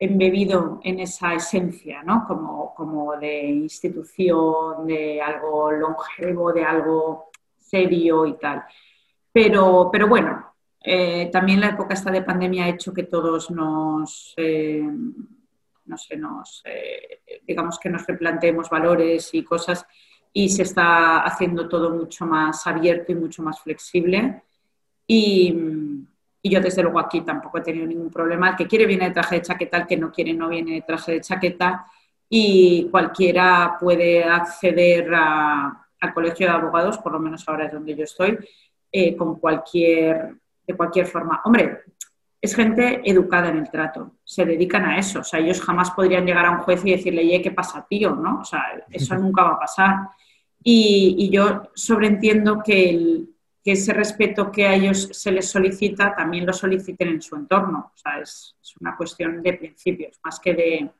embebido 0.00 0.80
en 0.84 1.00
esa 1.00 1.34
esencia, 1.34 2.02
¿no? 2.02 2.24
como, 2.26 2.74
como 2.74 3.16
de 3.16 3.46
institución, 3.46 4.86
de 4.86 5.20
algo 5.20 5.72
longevo, 5.72 6.52
de 6.52 6.64
algo 6.64 7.30
serio 7.58 8.26
y 8.26 8.34
tal. 8.34 8.64
Pero, 9.32 9.88
pero 9.92 10.08
bueno, 10.08 10.54
eh, 10.80 11.28
también 11.32 11.60
la 11.60 11.70
época 11.70 11.94
esta 11.94 12.10
de 12.10 12.22
pandemia 12.22 12.64
ha 12.64 12.68
hecho 12.68 12.94
que 12.94 13.02
todos 13.02 13.50
nos, 13.50 14.34
em, 14.36 15.12
no 15.86 15.98
sé, 15.98 16.16
nos, 16.16 16.62
eh, 16.64 17.20
digamos 17.46 17.78
que 17.78 17.90
nos 17.90 18.06
replanteemos 18.06 18.70
valores 18.70 19.30
y 19.34 19.42
cosas 19.42 19.86
y 20.32 20.48
se 20.48 20.62
está 20.62 21.20
haciendo 21.20 21.68
todo 21.68 21.90
mucho 21.90 22.26
más 22.26 22.66
abierto 22.66 23.12
y 23.12 23.16
mucho 23.16 23.42
más 23.42 23.60
flexible. 23.60 24.42
Y, 25.06 26.06
yo 26.42 26.60
desde 26.60 26.82
luego 26.82 26.98
aquí 27.00 27.22
tampoco 27.22 27.58
he 27.58 27.62
tenido 27.62 27.86
ningún 27.86 28.10
problema. 28.10 28.50
El 28.50 28.56
que 28.56 28.66
quiere 28.66 28.86
viene 28.86 29.06
de 29.06 29.10
traje 29.12 29.36
de 29.36 29.42
chaqueta, 29.42 29.78
el 29.78 29.86
que 29.86 29.96
no 29.96 30.12
quiere 30.12 30.32
no 30.32 30.48
viene 30.48 30.74
de 30.74 30.82
traje 30.82 31.12
de 31.12 31.20
chaqueta 31.20 31.86
y 32.28 32.88
cualquiera 32.90 33.76
puede 33.80 34.24
acceder 34.24 35.12
al 35.14 36.14
colegio 36.14 36.46
de 36.46 36.52
abogados, 36.52 36.98
por 36.98 37.12
lo 37.12 37.18
menos 37.18 37.48
ahora 37.48 37.66
es 37.66 37.72
donde 37.72 37.96
yo 37.96 38.04
estoy, 38.04 38.38
eh, 38.92 39.16
con 39.16 39.38
cualquier, 39.38 40.36
de 40.66 40.76
cualquier 40.76 41.06
forma. 41.06 41.40
Hombre, 41.44 41.82
es 42.40 42.54
gente 42.54 43.00
educada 43.04 43.48
en 43.48 43.56
el 43.56 43.70
trato, 43.70 44.12
se 44.24 44.44
dedican 44.44 44.84
a 44.84 44.98
eso. 44.98 45.20
O 45.20 45.24
sea, 45.24 45.40
ellos 45.40 45.60
jamás 45.60 45.90
podrían 45.90 46.24
llegar 46.24 46.46
a 46.46 46.52
un 46.52 46.58
juez 46.58 46.84
y 46.84 46.92
decirle, 46.92 47.42
¿qué 47.42 47.50
pasa, 47.50 47.84
tío? 47.88 48.14
¿no? 48.14 48.40
O 48.40 48.44
sea, 48.44 48.62
eso 48.90 49.14
nunca 49.18 49.42
va 49.42 49.54
a 49.54 49.58
pasar. 49.58 49.96
Y, 50.62 51.30
yo 51.30 51.70
sobreentiendo 51.74 52.62
que, 52.64 53.24
que, 53.68 53.72
ese 53.72 53.92
respeto 53.92 54.50
que 54.50 54.66
a 54.66 54.74
ellos 54.74 55.10
se 55.12 55.30
les 55.30 55.50
solicita 55.50 56.14
también 56.14 56.46
lo 56.46 56.52
soliciten 56.52 57.08
en 57.08 57.20
su 57.20 57.36
entorno. 57.36 57.92
O 57.94 57.98
sea, 57.98 58.20
es, 58.20 58.56
una 58.80 58.96
cuestión 58.96 59.42
de 59.42 59.52
principios, 59.54 60.18
más 60.24 60.40
que 60.40 60.54
de... 60.54 60.90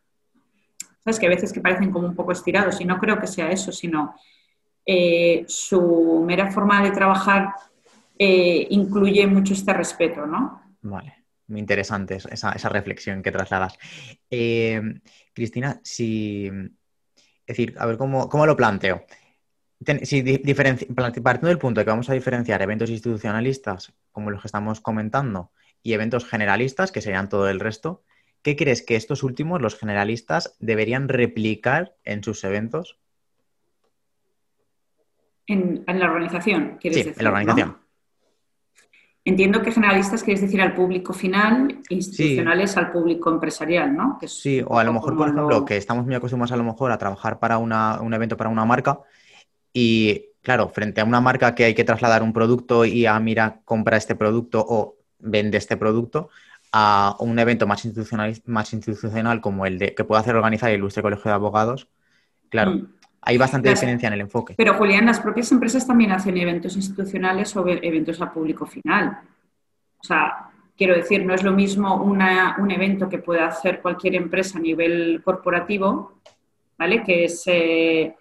¿Sabes? 1.03 1.19
Que 1.19 1.27
a 1.27 1.31
veces 1.31 1.53
que 1.53 1.61
parecen 1.61 1.91
como 1.91 2.07
un 2.07 2.15
poco 2.15 2.33
estirados 2.33 2.81
y 2.81 2.85
no 2.85 2.99
creo 2.99 3.19
que 3.19 3.27
sea 3.27 3.51
eso, 3.51 3.73
sino 3.73 4.15
eh, 4.85 5.45
su 5.47 6.23
mera 6.27 6.51
forma 6.51 6.83
de 6.83 6.91
trabajar 6.91 7.55
eh, 8.19 8.67
incluye 8.71 9.27
mucho 9.27 9.55
este 9.55 9.73
respeto, 9.73 10.27
¿no? 10.27 10.77
Vale. 10.83 11.15
Muy 11.47 11.61
interesante 11.61 12.17
esa, 12.17 12.53
esa 12.53 12.69
reflexión 12.69 13.23
que 13.23 13.33
trasladas. 13.33 13.79
Eh, 14.29 14.83
Cristina, 15.33 15.81
si, 15.83 16.47
es 16.47 17.57
decir, 17.57 17.75
a 17.79 17.87
ver 17.87 17.97
cómo, 17.97 18.29
cómo 18.29 18.45
lo 18.45 18.55
planteo. 18.55 19.07
Si 20.03 20.23
partiendo 20.23 21.49
del 21.49 21.59
punto 21.59 21.81
de 21.81 21.85
que 21.85 21.91
vamos 21.91 22.11
a 22.11 22.15
diferenciar 22.15 22.61
eventos 22.63 22.91
institucionalistas, 22.91 23.93
como 24.11 24.31
los 24.31 24.43
que 24.43 24.49
estamos 24.49 24.81
comentando, 24.81 25.53
y 25.83 25.93
eventos 25.93 26.25
generalistas, 26.25 26.91
que 26.91 27.01
serían 27.01 27.29
todo 27.29 27.49
el 27.49 27.61
resto, 27.61 28.03
¿qué 28.43 28.57
crees 28.57 28.83
que 28.83 28.97
estos 28.97 29.23
últimos, 29.23 29.63
los 29.63 29.79
generalistas, 29.79 30.57
deberían 30.59 31.09
replicar 31.09 31.95
en 32.05 32.25
sus 32.25 32.43
eventos? 32.43 32.99
En, 35.47 35.85
la 35.87 36.07
organización, 36.07 36.77
quieres 36.81 37.05
sí, 37.05 37.13
En 37.17 37.25
la 37.25 37.31
organización. 37.31 37.79
Entiendo 39.25 39.63
que 39.63 39.71
generalistas 39.71 40.23
quieres 40.23 40.41
decir 40.41 40.61
al 40.61 40.75
público 40.75 41.13
final, 41.13 41.81
institucionales 41.89 42.77
al 42.77 42.91
público 42.91 43.31
empresarial, 43.31 43.95
¿no? 43.95 44.19
sí, 44.27 44.63
o 44.67 44.79
a 44.79 44.85
lo 44.85 44.93
mejor, 44.93 45.17
por 45.17 45.29
ejemplo, 45.29 45.65
que 45.65 45.77
estamos 45.77 46.05
muy 46.07 46.15
acostumbrados 46.15 46.53
a 46.53 46.57
lo 46.57 46.65
mejor 46.65 46.91
a 46.91 46.99
trabajar 46.99 47.39
para 47.39 47.59
un 47.59 48.15
evento 48.15 48.37
para 48.37 48.51
una 48.51 48.65
marca 48.65 49.01
y, 49.81 50.31
claro, 50.43 50.69
frente 50.71 51.01
a 51.01 51.05
una 51.05 51.21
marca 51.21 51.55
que 51.55 51.65
hay 51.65 51.75
que 51.75 51.85
trasladar 51.85 52.25
un 52.25 52.33
producto 52.33 52.85
y 52.85 53.07
a, 53.07 53.17
mira, 53.21 53.61
compra 53.65 53.97
este 53.97 54.17
producto 54.17 54.65
o 54.69 54.97
vende 55.21 55.57
este 55.57 55.77
producto, 55.77 56.31
a 56.73 57.15
un 57.21 57.39
evento 57.39 57.65
más 57.69 57.85
institucional, 57.85 58.35
más 58.47 58.73
institucional 58.73 59.41
como 59.41 59.67
el 59.67 59.79
de 59.79 59.95
que 59.95 60.03
puede 60.03 60.21
hacer 60.21 60.35
organizar 60.35 60.71
el 60.71 60.79
Ilustre 60.79 61.05
Colegio 61.05 61.31
de 61.31 61.35
Abogados, 61.35 61.87
claro, 62.49 62.73
mm. 62.73 62.87
hay 63.23 63.39
bastante 63.39 63.69
diferencia 63.69 64.09
en 64.09 64.15
el 64.15 64.23
enfoque. 64.23 64.55
Pero, 64.57 64.75
Julián, 64.75 65.07
las 65.07 65.21
propias 65.21 65.53
empresas 65.53 65.87
también 65.87 66.11
hacen 66.11 66.37
eventos 66.37 66.75
institucionales 66.75 67.57
o 67.57 67.65
eventos 67.69 68.21
a 68.21 68.33
público 68.33 68.67
final. 68.67 69.21
O 70.01 70.05
sea, 70.05 70.51
quiero 70.77 70.97
decir, 70.97 71.25
no 71.25 71.35
es 71.35 71.45
lo 71.45 71.53
mismo 71.53 72.03
un 72.03 72.71
evento 72.73 73.09
que 73.09 73.19
pueda 73.19 73.47
hacer 73.47 73.81
cualquier 73.81 74.17
empresa 74.17 74.59
a 74.59 74.61
nivel 74.61 75.23
corporativo, 75.25 76.19
¿vale? 76.77 77.05
Que 77.05 77.27
es... 77.27 77.45
Eh, 77.47 78.17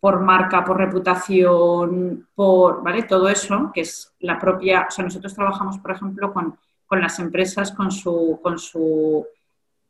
por 0.00 0.20
marca, 0.20 0.64
por 0.64 0.76
reputación, 0.76 2.28
por, 2.34 2.82
¿vale? 2.82 3.04
Todo 3.04 3.28
eso, 3.28 3.70
que 3.72 3.80
es 3.82 4.12
la 4.20 4.38
propia, 4.38 4.86
o 4.88 4.90
sea, 4.90 5.04
nosotros 5.04 5.34
trabajamos, 5.34 5.78
por 5.78 5.90
ejemplo, 5.92 6.32
con, 6.32 6.58
las 6.90 7.18
empresas, 7.18 7.72
con 7.72 7.90
su, 7.90 8.38
con 8.42 8.58
su 8.58 9.26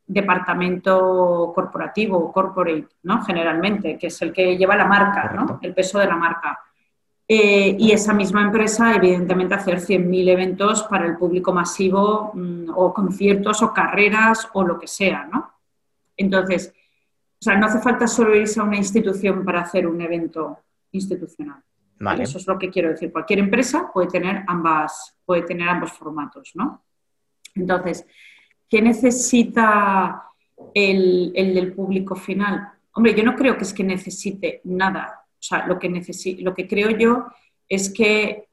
departamento 0.05 1.51
corporativo, 1.53 2.31
corporate, 2.31 2.87
¿no? 3.03 3.23
Generalmente, 3.23 3.97
que 3.97 4.07
es 4.07 4.21
el 4.21 4.33
que 4.33 4.57
lleva 4.57 4.75
la 4.75 4.85
marca, 4.85 5.31
¿no? 5.33 5.59
El 5.61 5.73
peso 5.73 5.99
de 5.99 6.07
la 6.07 6.15
marca. 6.15 6.59
Eh, 7.29 7.75
y 7.77 7.91
esa 7.91 8.13
misma 8.13 8.41
empresa, 8.41 8.95
evidentemente, 8.95 9.53
hacer 9.53 9.79
100.000 9.79 10.29
eventos 10.29 10.83
para 10.83 11.05
el 11.05 11.17
público 11.17 11.51
masivo 11.51 12.31
mm, 12.33 12.69
o 12.73 12.93
conciertos 12.93 13.61
o 13.61 13.73
carreras 13.73 14.47
o 14.53 14.63
lo 14.63 14.79
que 14.79 14.87
sea, 14.87 15.27
¿no? 15.31 15.51
Entonces, 16.15 16.73
o 17.39 17.43
sea, 17.43 17.57
no 17.57 17.67
hace 17.67 17.79
falta 17.79 18.07
solo 18.07 18.35
irse 18.35 18.59
a 18.59 18.63
una 18.63 18.77
institución 18.77 19.45
para 19.45 19.61
hacer 19.61 19.87
un 19.87 20.01
evento 20.01 20.59
institucional. 20.91 21.61
Eso 22.19 22.37
es 22.37 22.47
lo 22.47 22.57
que 22.57 22.69
quiero 22.69 22.89
decir. 22.89 23.11
Cualquier 23.11 23.39
empresa 23.39 23.91
puede 23.91 24.07
tener, 24.07 24.43
ambas, 24.47 25.17
puede 25.25 25.43
tener 25.43 25.67
ambos 25.67 25.91
formatos, 25.93 26.51
¿no? 26.53 26.83
Entonces, 27.55 28.05
¿qué 28.69 28.81
necesita 28.81 30.23
el, 30.73 31.31
el 31.35 31.55
del 31.55 31.73
público 31.73 32.15
final? 32.15 32.71
Hombre, 32.91 33.15
yo 33.15 33.23
no 33.23 33.35
creo 33.35 33.57
que 33.57 33.63
es 33.63 33.73
que 33.73 33.83
necesite 33.83 34.61
nada 34.65 35.27
o 35.39 35.43
sea, 35.43 35.67
lo 35.67 35.77
que, 35.77 35.89
lo 36.39 36.53
que 36.53 36.67
creo 36.67 36.89
yo 36.91 37.27
es 37.69 37.93
que 37.93 38.49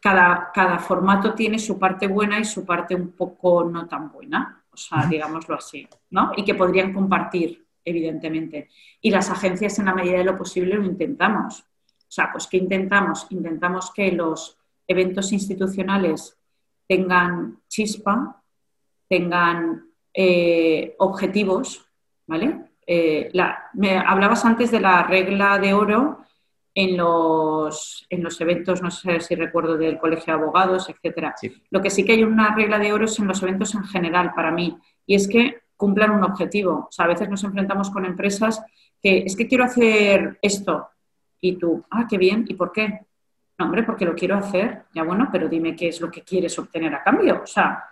cada, 0.00 0.50
cada, 0.54 0.78
formato 0.78 1.34
tiene 1.34 1.58
su 1.58 1.78
parte 1.78 2.06
buena 2.06 2.40
y 2.40 2.44
su 2.44 2.64
parte 2.64 2.94
un 2.94 3.12
poco 3.12 3.64
no 3.64 3.86
tan 3.86 4.10
buena, 4.10 4.59
o 4.72 4.76
sea, 4.76 5.06
digámoslo 5.06 5.56
así, 5.56 5.86
¿no? 6.10 6.32
Y 6.36 6.44
que 6.44 6.54
podrían 6.54 6.92
compartir, 6.92 7.66
evidentemente. 7.84 8.68
Y 9.00 9.10
las 9.10 9.30
agencias, 9.30 9.78
en 9.78 9.86
la 9.86 9.94
medida 9.94 10.18
de 10.18 10.24
lo 10.24 10.36
posible, 10.36 10.74
lo 10.74 10.84
intentamos. 10.84 11.60
O 11.60 12.12
sea, 12.12 12.30
pues 12.32 12.46
¿qué 12.46 12.56
intentamos? 12.56 13.26
Intentamos 13.30 13.92
que 13.92 14.12
los 14.12 14.58
eventos 14.86 15.32
institucionales 15.32 16.36
tengan 16.88 17.60
chispa, 17.68 18.42
tengan 19.08 19.90
eh, 20.12 20.94
objetivos, 20.98 21.86
¿vale? 22.26 22.70
Eh, 22.86 23.30
me 23.74 23.98
hablabas 23.98 24.44
antes 24.44 24.70
de 24.70 24.80
la 24.80 25.04
regla 25.04 25.58
de 25.58 25.74
oro 25.74 26.24
en 26.74 26.96
los, 26.96 28.06
en 28.08 28.22
los 28.22 28.40
eventos, 28.40 28.82
no 28.82 28.90
sé 28.90 29.20
si 29.20 29.34
recuerdo 29.34 29.76
del 29.76 29.98
Colegio 29.98 30.32
de 30.32 30.40
Abogados, 30.40 30.88
etcétera. 30.88 31.34
Lo 31.70 31.80
que 31.80 31.90
sí 31.90 32.04
que 32.04 32.12
hay 32.12 32.22
una 32.22 32.54
regla 32.54 32.78
de 32.78 32.92
oro 32.92 33.04
es 33.04 33.18
en 33.18 33.26
los 33.26 33.42
eventos 33.42 33.74
en 33.74 33.84
general 33.84 34.32
para 34.34 34.50
mí, 34.50 34.78
y 35.06 35.14
es 35.14 35.28
que 35.28 35.62
cumplan 35.76 36.12
un 36.12 36.24
objetivo. 36.24 36.86
O 36.88 36.92
sea, 36.92 37.06
a 37.06 37.08
veces 37.08 37.28
nos 37.28 37.42
enfrentamos 37.42 37.90
con 37.90 38.04
empresas 38.04 38.62
que 39.02 39.18
es 39.18 39.34
que 39.34 39.48
quiero 39.48 39.64
hacer 39.64 40.38
esto, 40.42 40.88
y 41.40 41.56
tú, 41.56 41.84
ah, 41.90 42.06
qué 42.08 42.18
bien, 42.18 42.44
¿y 42.48 42.54
por 42.54 42.70
qué? 42.70 43.06
No, 43.58 43.66
hombre, 43.66 43.82
porque 43.82 44.04
lo 44.04 44.14
quiero 44.14 44.36
hacer, 44.36 44.84
ya 44.94 45.02
bueno, 45.02 45.28
pero 45.32 45.48
dime 45.48 45.74
qué 45.74 45.88
es 45.88 46.00
lo 46.00 46.10
que 46.10 46.22
quieres 46.22 46.58
obtener 46.58 46.94
a 46.94 47.02
cambio. 47.02 47.42
O 47.42 47.46
sea, 47.46 47.84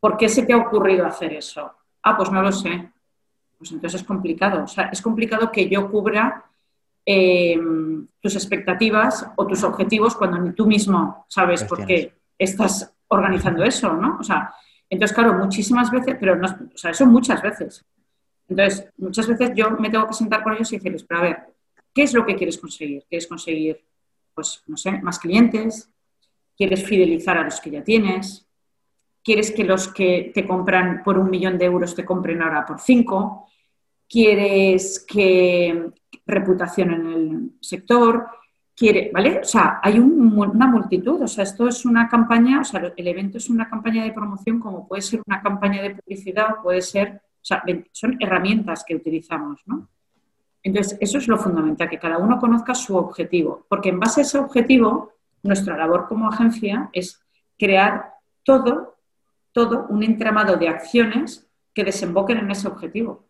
¿por 0.00 0.16
qué 0.16 0.28
se 0.28 0.44
te 0.44 0.52
ha 0.52 0.56
ocurrido 0.56 1.06
hacer 1.06 1.32
eso? 1.32 1.70
Ah, 2.02 2.16
pues 2.16 2.30
no 2.30 2.42
lo 2.42 2.52
sé 2.52 2.90
pues 3.64 3.72
entonces 3.72 4.02
es 4.02 4.06
complicado. 4.06 4.64
O 4.64 4.68
sea, 4.68 4.90
es 4.92 5.00
complicado 5.00 5.50
que 5.50 5.68
yo 5.68 5.90
cubra 5.90 6.44
eh, 7.06 7.58
tus 8.20 8.34
expectativas 8.34 9.26
o 9.36 9.46
tus 9.46 9.62
objetivos 9.64 10.14
cuando 10.14 10.38
ni 10.38 10.52
tú 10.52 10.66
mismo 10.66 11.26
sabes 11.28 11.64
por 11.64 11.84
qué 11.86 12.14
estás 12.38 12.92
organizando 13.08 13.62
eso, 13.64 13.92
¿no? 13.92 14.18
O 14.18 14.22
sea, 14.22 14.54
entonces, 14.88 15.14
claro, 15.14 15.34
muchísimas 15.34 15.90
veces, 15.90 16.16
pero 16.18 16.36
no, 16.36 16.46
o 16.46 16.78
sea, 16.78 16.90
eso 16.90 17.06
muchas 17.06 17.42
veces. 17.42 17.84
Entonces, 18.48 18.90
muchas 18.96 19.26
veces 19.26 19.52
yo 19.54 19.70
me 19.72 19.90
tengo 19.90 20.06
que 20.06 20.14
sentar 20.14 20.42
con 20.42 20.54
ellos 20.54 20.72
y 20.72 20.76
decirles, 20.76 21.04
pero 21.04 21.20
a 21.20 21.22
ver, 21.22 21.38
¿qué 21.94 22.02
es 22.02 22.14
lo 22.14 22.24
que 22.24 22.36
quieres 22.36 22.58
conseguir? 22.58 23.04
¿Quieres 23.08 23.26
conseguir, 23.26 23.84
pues, 24.34 24.62
no 24.66 24.76
sé, 24.76 24.92
más 25.02 25.18
clientes? 25.18 25.90
¿Quieres 26.56 26.84
fidelizar 26.84 27.38
a 27.38 27.44
los 27.44 27.60
que 27.60 27.70
ya 27.70 27.82
tienes? 27.82 28.46
¿Quieres 29.22 29.50
que 29.52 29.64
los 29.64 29.88
que 29.88 30.30
te 30.34 30.46
compran 30.46 31.02
por 31.02 31.18
un 31.18 31.30
millón 31.30 31.58
de 31.58 31.64
euros 31.64 31.94
te 31.94 32.04
compren 32.04 32.42
ahora 32.42 32.64
por 32.66 32.80
cinco? 32.80 33.48
Quieres 34.08 35.04
que 35.06 35.90
reputación 36.26 36.92
en 36.92 37.06
el 37.06 37.50
sector, 37.60 38.26
quiere, 38.76 39.10
¿vale? 39.12 39.40
O 39.40 39.44
sea, 39.44 39.78
hay 39.82 39.98
una 39.98 40.66
multitud, 40.66 41.22
o 41.22 41.28
sea, 41.28 41.44
esto 41.44 41.68
es 41.68 41.84
una 41.84 42.08
campaña, 42.08 42.60
o 42.60 42.64
sea, 42.64 42.92
el 42.96 43.08
evento 43.08 43.38
es 43.38 43.48
una 43.48 43.68
campaña 43.68 44.02
de 44.04 44.12
promoción 44.12 44.58
como 44.58 44.88
puede 44.88 45.02
ser 45.02 45.22
una 45.26 45.40
campaña 45.42 45.82
de 45.82 45.94
publicidad, 45.94 46.56
puede 46.62 46.82
ser, 46.82 47.20
o 47.22 47.44
sea, 47.44 47.62
son 47.92 48.16
herramientas 48.20 48.84
que 48.86 48.96
utilizamos, 48.96 49.60
¿no? 49.66 49.88
Entonces, 50.62 50.96
eso 51.00 51.18
es 51.18 51.28
lo 51.28 51.36
fundamental, 51.36 51.90
que 51.90 51.98
cada 51.98 52.18
uno 52.18 52.38
conozca 52.38 52.74
su 52.74 52.96
objetivo, 52.96 53.66
porque 53.68 53.90
en 53.90 54.00
base 54.00 54.22
a 54.22 54.24
ese 54.24 54.38
objetivo, 54.38 55.12
nuestra 55.42 55.76
labor 55.76 56.08
como 56.08 56.28
agencia 56.28 56.88
es 56.92 57.20
crear 57.58 58.14
todo, 58.42 58.96
todo 59.52 59.86
un 59.90 60.02
entramado 60.02 60.56
de 60.56 60.68
acciones 60.68 61.46
que 61.74 61.84
desemboquen 61.84 62.38
en 62.38 62.50
ese 62.50 62.66
objetivo. 62.66 63.26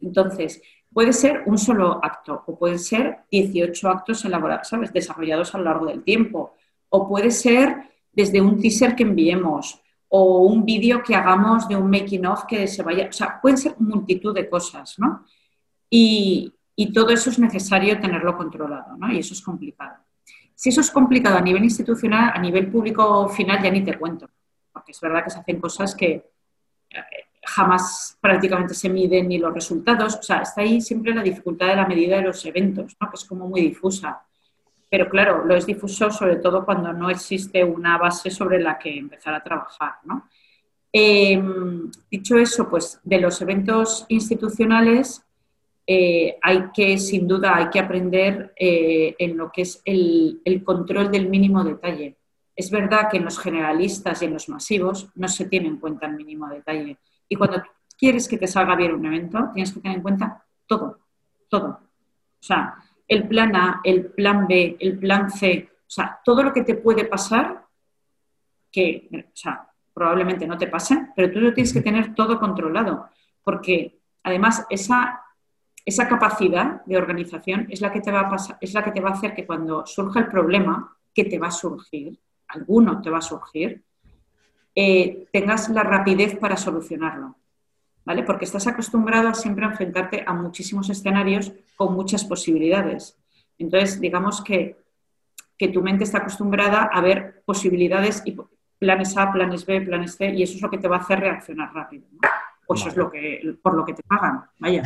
Entonces, 0.00 0.62
puede 0.92 1.12
ser 1.12 1.42
un 1.46 1.58
solo 1.58 2.00
acto 2.02 2.42
o 2.46 2.58
pueden 2.58 2.78
ser 2.78 3.18
18 3.30 3.88
actos 3.88 4.24
elaborados, 4.24 4.68
¿sabes? 4.68 4.92
desarrollados 4.92 5.54
a 5.54 5.58
lo 5.58 5.64
largo 5.64 5.86
del 5.86 6.02
tiempo. 6.02 6.54
O 6.88 7.08
puede 7.08 7.30
ser 7.30 7.90
desde 8.12 8.40
un 8.40 8.60
teaser 8.60 8.94
que 8.94 9.02
enviemos 9.02 9.82
o 10.08 10.44
un 10.46 10.64
vídeo 10.64 11.02
que 11.02 11.14
hagamos 11.14 11.68
de 11.68 11.76
un 11.76 11.90
making 11.90 12.26
of 12.26 12.44
que 12.46 12.66
se 12.66 12.82
vaya. 12.82 13.08
O 13.08 13.12
sea, 13.12 13.40
pueden 13.40 13.58
ser 13.58 13.74
multitud 13.78 14.34
de 14.34 14.48
cosas, 14.48 14.98
¿no? 14.98 15.24
Y, 15.90 16.52
y 16.74 16.92
todo 16.92 17.10
eso 17.10 17.30
es 17.30 17.38
necesario 17.38 18.00
tenerlo 18.00 18.36
controlado, 18.36 18.96
¿no? 18.96 19.12
Y 19.12 19.18
eso 19.18 19.34
es 19.34 19.42
complicado. 19.42 19.96
Si 20.54 20.70
eso 20.70 20.80
es 20.80 20.90
complicado 20.90 21.36
a 21.36 21.42
nivel 21.42 21.64
institucional, 21.64 22.32
a 22.34 22.38
nivel 22.38 22.70
público 22.70 23.28
final 23.28 23.62
ya 23.62 23.70
ni 23.70 23.84
te 23.84 23.98
cuento, 23.98 24.30
porque 24.72 24.92
es 24.92 25.00
verdad 25.00 25.22
que 25.22 25.30
se 25.30 25.38
hacen 25.38 25.60
cosas 25.60 25.94
que 25.94 26.30
jamás 27.46 28.18
prácticamente 28.20 28.74
se 28.74 28.88
miden 28.88 29.28
ni 29.28 29.38
los 29.38 29.54
resultados. 29.54 30.16
O 30.16 30.22
sea, 30.22 30.38
está 30.38 30.62
ahí 30.62 30.80
siempre 30.80 31.14
la 31.14 31.22
dificultad 31.22 31.68
de 31.68 31.76
la 31.76 31.86
medida 31.86 32.16
de 32.16 32.22
los 32.22 32.44
eventos, 32.44 32.96
¿no? 33.00 33.08
que 33.08 33.14
es 33.14 33.24
como 33.24 33.48
muy 33.48 33.60
difusa. 33.60 34.22
Pero 34.90 35.08
claro, 35.08 35.44
lo 35.44 35.54
es 35.54 35.66
difuso 35.66 36.10
sobre 36.10 36.36
todo 36.36 36.64
cuando 36.64 36.92
no 36.92 37.08
existe 37.08 37.64
una 37.64 37.98
base 37.98 38.30
sobre 38.30 38.60
la 38.60 38.78
que 38.78 38.98
empezar 38.98 39.34
a 39.34 39.42
trabajar. 39.42 39.94
¿no? 40.04 40.28
Em, 40.92 41.90
dicho 42.10 42.36
eso, 42.36 42.68
pues 42.68 43.00
de 43.04 43.20
los 43.20 43.40
eventos 43.40 44.06
institucionales 44.08 45.22
eh, 45.86 46.36
hay 46.42 46.70
que, 46.74 46.98
sin 46.98 47.28
duda, 47.28 47.56
hay 47.56 47.70
que 47.70 47.78
aprender 47.78 48.52
eh, 48.56 49.14
en 49.18 49.36
lo 49.36 49.52
que 49.52 49.62
es 49.62 49.82
el, 49.84 50.40
el 50.44 50.64
control 50.64 51.12
del 51.12 51.28
mínimo 51.28 51.62
detalle. 51.62 52.16
Es 52.56 52.70
verdad 52.70 53.08
que 53.10 53.18
en 53.18 53.24
los 53.24 53.38
generalistas 53.38 54.22
y 54.22 54.24
en 54.24 54.32
los 54.32 54.48
masivos 54.48 55.10
no 55.14 55.28
se 55.28 55.44
tiene 55.44 55.68
en 55.68 55.78
cuenta 55.78 56.06
el 56.06 56.16
mínimo 56.16 56.48
detalle 56.48 56.98
y 57.28 57.36
cuando 57.36 57.62
quieres 57.96 58.28
que 58.28 58.38
te 58.38 58.46
salga 58.46 58.76
bien 58.76 58.94
un 58.94 59.06
evento, 59.06 59.50
tienes 59.54 59.72
que 59.72 59.80
tener 59.80 59.96
en 59.96 60.02
cuenta 60.02 60.44
todo, 60.66 60.98
todo. 61.48 61.68
O 61.68 62.42
sea, 62.42 62.76
el 63.08 63.26
plan 63.28 63.54
A, 63.56 63.80
el 63.84 64.06
plan 64.06 64.46
B, 64.46 64.76
el 64.80 64.98
plan 64.98 65.30
C, 65.30 65.68
o 65.80 65.90
sea, 65.90 66.20
todo 66.24 66.42
lo 66.42 66.52
que 66.52 66.62
te 66.62 66.74
puede 66.74 67.04
pasar, 67.04 67.64
que, 68.70 69.08
o 69.12 69.36
sea, 69.36 69.68
probablemente 69.94 70.46
no 70.46 70.58
te 70.58 70.66
pase, 70.66 71.08
pero 71.14 71.32
tú 71.32 71.40
lo 71.40 71.54
tienes 71.54 71.72
que 71.72 71.80
tener 71.80 72.14
todo 72.14 72.38
controlado, 72.38 73.08
porque 73.42 73.98
además 74.24 74.66
esa, 74.68 75.22
esa 75.84 76.08
capacidad 76.08 76.84
de 76.84 76.98
organización 76.98 77.66
es 77.70 77.80
la, 77.80 77.92
que 77.92 78.00
te 78.00 78.10
va 78.12 78.20
a 78.20 78.28
pasar, 78.28 78.58
es 78.60 78.74
la 78.74 78.84
que 78.84 78.90
te 78.90 79.00
va 79.00 79.10
a 79.10 79.12
hacer 79.12 79.34
que 79.34 79.46
cuando 79.46 79.86
surja 79.86 80.20
el 80.20 80.28
problema, 80.28 80.96
que 81.14 81.24
te 81.24 81.38
va 81.38 81.46
a 81.46 81.52
surgir, 81.52 82.18
alguno 82.48 83.00
te 83.00 83.08
va 83.08 83.18
a 83.18 83.22
surgir, 83.22 83.85
eh, 84.78 85.26
tengas 85.32 85.70
la 85.70 85.82
rapidez 85.82 86.36
para 86.36 86.58
solucionarlo. 86.58 87.34
¿Vale? 88.04 88.22
Porque 88.22 88.44
estás 88.44 88.66
acostumbrado 88.68 89.28
a 89.28 89.34
siempre 89.34 89.64
enfrentarte 89.64 90.22
a 90.24 90.32
muchísimos 90.32 90.88
escenarios 90.90 91.52
con 91.74 91.94
muchas 91.94 92.24
posibilidades. 92.24 93.18
Entonces, 93.58 94.00
digamos 94.00 94.44
que, 94.44 94.76
tu 95.72 95.82
mente 95.82 96.04
está 96.04 96.18
acostumbrada 96.18 96.90
a 96.92 97.00
ver 97.00 97.42
posibilidades 97.44 98.22
y 98.26 98.36
planes 98.78 99.16
A, 99.16 99.32
planes 99.32 99.64
B, 99.64 99.80
planes 99.80 100.14
C, 100.14 100.28
y 100.28 100.42
eso 100.42 100.54
es 100.54 100.62
lo 100.62 100.70
que 100.70 100.78
te 100.78 100.86
va 100.86 100.98
a 100.98 101.00
hacer 101.00 101.18
reaccionar 101.18 101.72
rápido. 101.74 102.06
¿no? 102.12 102.74
eso 102.74 102.88
es 102.88 102.96
lo 102.96 103.10
que, 103.10 103.56
por 103.62 103.74
lo 103.74 103.84
que 103.84 103.94
te 103.94 104.02
pagan. 104.02 104.44
Vaya. 104.58 104.82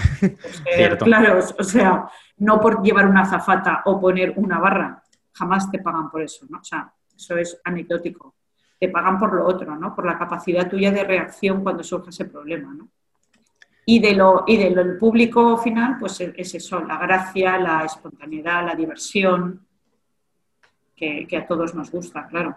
claro, 1.01 1.41
o 1.59 1.65
sea, 1.65 2.09
no 2.39 2.61
por 2.61 2.83
llevar 2.83 3.07
una 3.07 3.27
zafata 3.27 3.83
o 3.85 4.01
poner 4.01 4.33
una 4.37 4.59
barra, 4.61 5.03
jamás 5.33 5.71
te 5.71 5.81
pagan 5.81 6.11
por 6.11 6.23
eso, 6.23 6.47
¿no? 6.49 6.59
O 6.59 6.65
sea, 6.65 6.91
eso 7.15 7.37
es 7.37 7.61
anecdótico 7.65 8.35
te 8.81 8.89
pagan 8.89 9.19
por 9.19 9.35
lo 9.35 9.47
otro, 9.47 9.77
¿no? 9.77 9.95
Por 9.95 10.07
la 10.07 10.19
capacidad 10.19 10.69
tuya 10.69 10.91
de 10.91 11.05
reacción 11.05 11.63
cuando 11.63 11.85
surge 11.85 12.11
ese 12.11 12.25
problema, 12.25 12.73
¿no? 12.73 12.89
Y 13.85 13.99
de 13.99 14.15
lo, 14.15 14.45
y 14.47 14.57
de 14.57 14.71
lo 14.71 14.99
público 14.99 15.59
final, 15.59 15.97
pues 15.99 16.21
es 16.21 16.55
eso, 16.55 16.81
la 16.81 16.97
gracia, 16.97 17.59
la 17.59 17.85
espontaneidad, 17.85 18.65
la 18.65 18.75
diversión, 18.75 19.67
que, 20.97 21.37
a 21.37 21.47
todos 21.47 21.75
nos 21.75 21.91
gusta, 21.91 22.27
claro. 22.27 22.57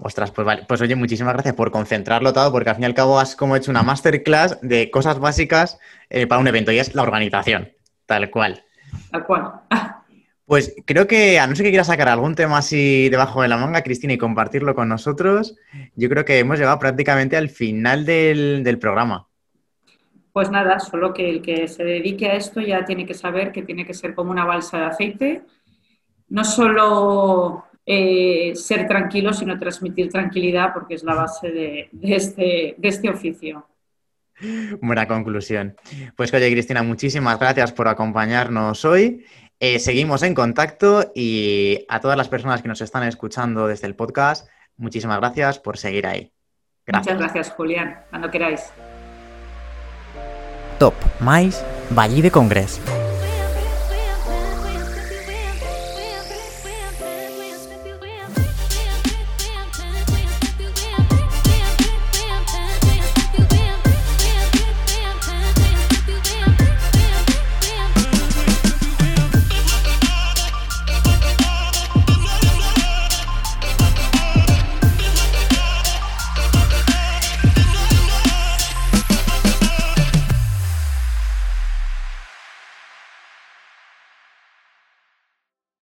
Ostras, 0.00 0.30
pues 0.30 0.46
vale. 0.46 0.64
Pues 0.68 0.80
oye, 0.80 0.94
muchísimas 0.94 1.34
gracias 1.34 1.54
por 1.54 1.70
concentrarlo 1.70 2.32
todo, 2.32 2.52
porque 2.52 2.70
al 2.70 2.76
fin 2.76 2.84
y 2.84 2.86
al 2.86 2.94
cabo 2.94 3.18
has 3.18 3.34
como 3.34 3.56
hecho 3.56 3.70
una 3.70 3.82
masterclass 3.82 4.58
de 4.62 4.90
cosas 4.90 5.18
básicas 5.18 5.78
eh, 6.08 6.26
para 6.26 6.40
un 6.40 6.46
evento 6.46 6.70
y 6.70 6.78
es 6.78 6.94
la 6.94 7.02
organización, 7.02 7.72
tal 8.06 8.30
cual. 8.30 8.62
Tal 9.10 9.24
cual. 9.26 9.52
Pues 10.48 10.74
creo 10.86 11.06
que, 11.06 11.38
a 11.38 11.46
no 11.46 11.54
ser 11.54 11.64
que 11.64 11.70
quieras 11.70 11.88
sacar 11.88 12.08
algún 12.08 12.34
tema 12.34 12.56
así 12.56 13.10
debajo 13.10 13.42
de 13.42 13.48
la 13.48 13.58
manga, 13.58 13.82
Cristina, 13.82 14.14
y 14.14 14.18
compartirlo 14.18 14.74
con 14.74 14.88
nosotros, 14.88 15.54
yo 15.94 16.08
creo 16.08 16.24
que 16.24 16.38
hemos 16.38 16.58
llegado 16.58 16.78
prácticamente 16.78 17.36
al 17.36 17.50
final 17.50 18.06
del, 18.06 18.64
del 18.64 18.78
programa. 18.78 19.28
Pues 20.32 20.50
nada, 20.50 20.78
solo 20.78 21.12
que 21.12 21.28
el 21.28 21.42
que 21.42 21.68
se 21.68 21.84
dedique 21.84 22.30
a 22.30 22.34
esto 22.34 22.62
ya 22.62 22.86
tiene 22.86 23.04
que 23.04 23.12
saber 23.12 23.52
que 23.52 23.60
tiene 23.60 23.84
que 23.84 23.92
ser 23.92 24.14
como 24.14 24.30
una 24.30 24.46
balsa 24.46 24.78
de 24.78 24.84
aceite, 24.86 25.42
no 26.30 26.44
solo 26.44 27.66
eh, 27.84 28.52
ser 28.54 28.86
tranquilo, 28.86 29.34
sino 29.34 29.58
transmitir 29.58 30.08
tranquilidad, 30.08 30.72
porque 30.72 30.94
es 30.94 31.02
la 31.02 31.14
base 31.14 31.50
de, 31.50 31.90
este, 32.00 32.74
de 32.78 32.88
este 32.88 33.10
oficio. 33.10 33.66
Buena 34.80 35.06
conclusión. 35.06 35.76
Pues 36.16 36.32
oye, 36.32 36.50
Cristina, 36.50 36.82
muchísimas 36.82 37.38
gracias 37.38 37.72
por 37.72 37.88
acompañarnos 37.88 38.84
hoy. 38.86 39.24
Eh, 39.60 39.80
seguimos 39.80 40.22
en 40.22 40.34
contacto 40.34 41.10
y 41.14 41.84
a 41.88 42.00
todas 42.00 42.16
las 42.16 42.28
personas 42.28 42.62
que 42.62 42.68
nos 42.68 42.80
están 42.80 43.02
escuchando 43.02 43.66
desde 43.66 43.88
el 43.88 43.96
podcast, 43.96 44.48
muchísimas 44.76 45.18
gracias 45.18 45.58
por 45.58 45.78
seguir 45.78 46.06
ahí. 46.06 46.32
Gracias. 46.86 47.16
Muchas 47.16 47.32
gracias, 47.32 47.56
Julián. 47.56 48.04
Cuando 48.10 48.30
queráis. 48.30 48.72
Top 50.78 50.94
Mais 51.20 51.64
Valle 51.90 52.22
de 52.22 52.30
Congreso. 52.30 52.80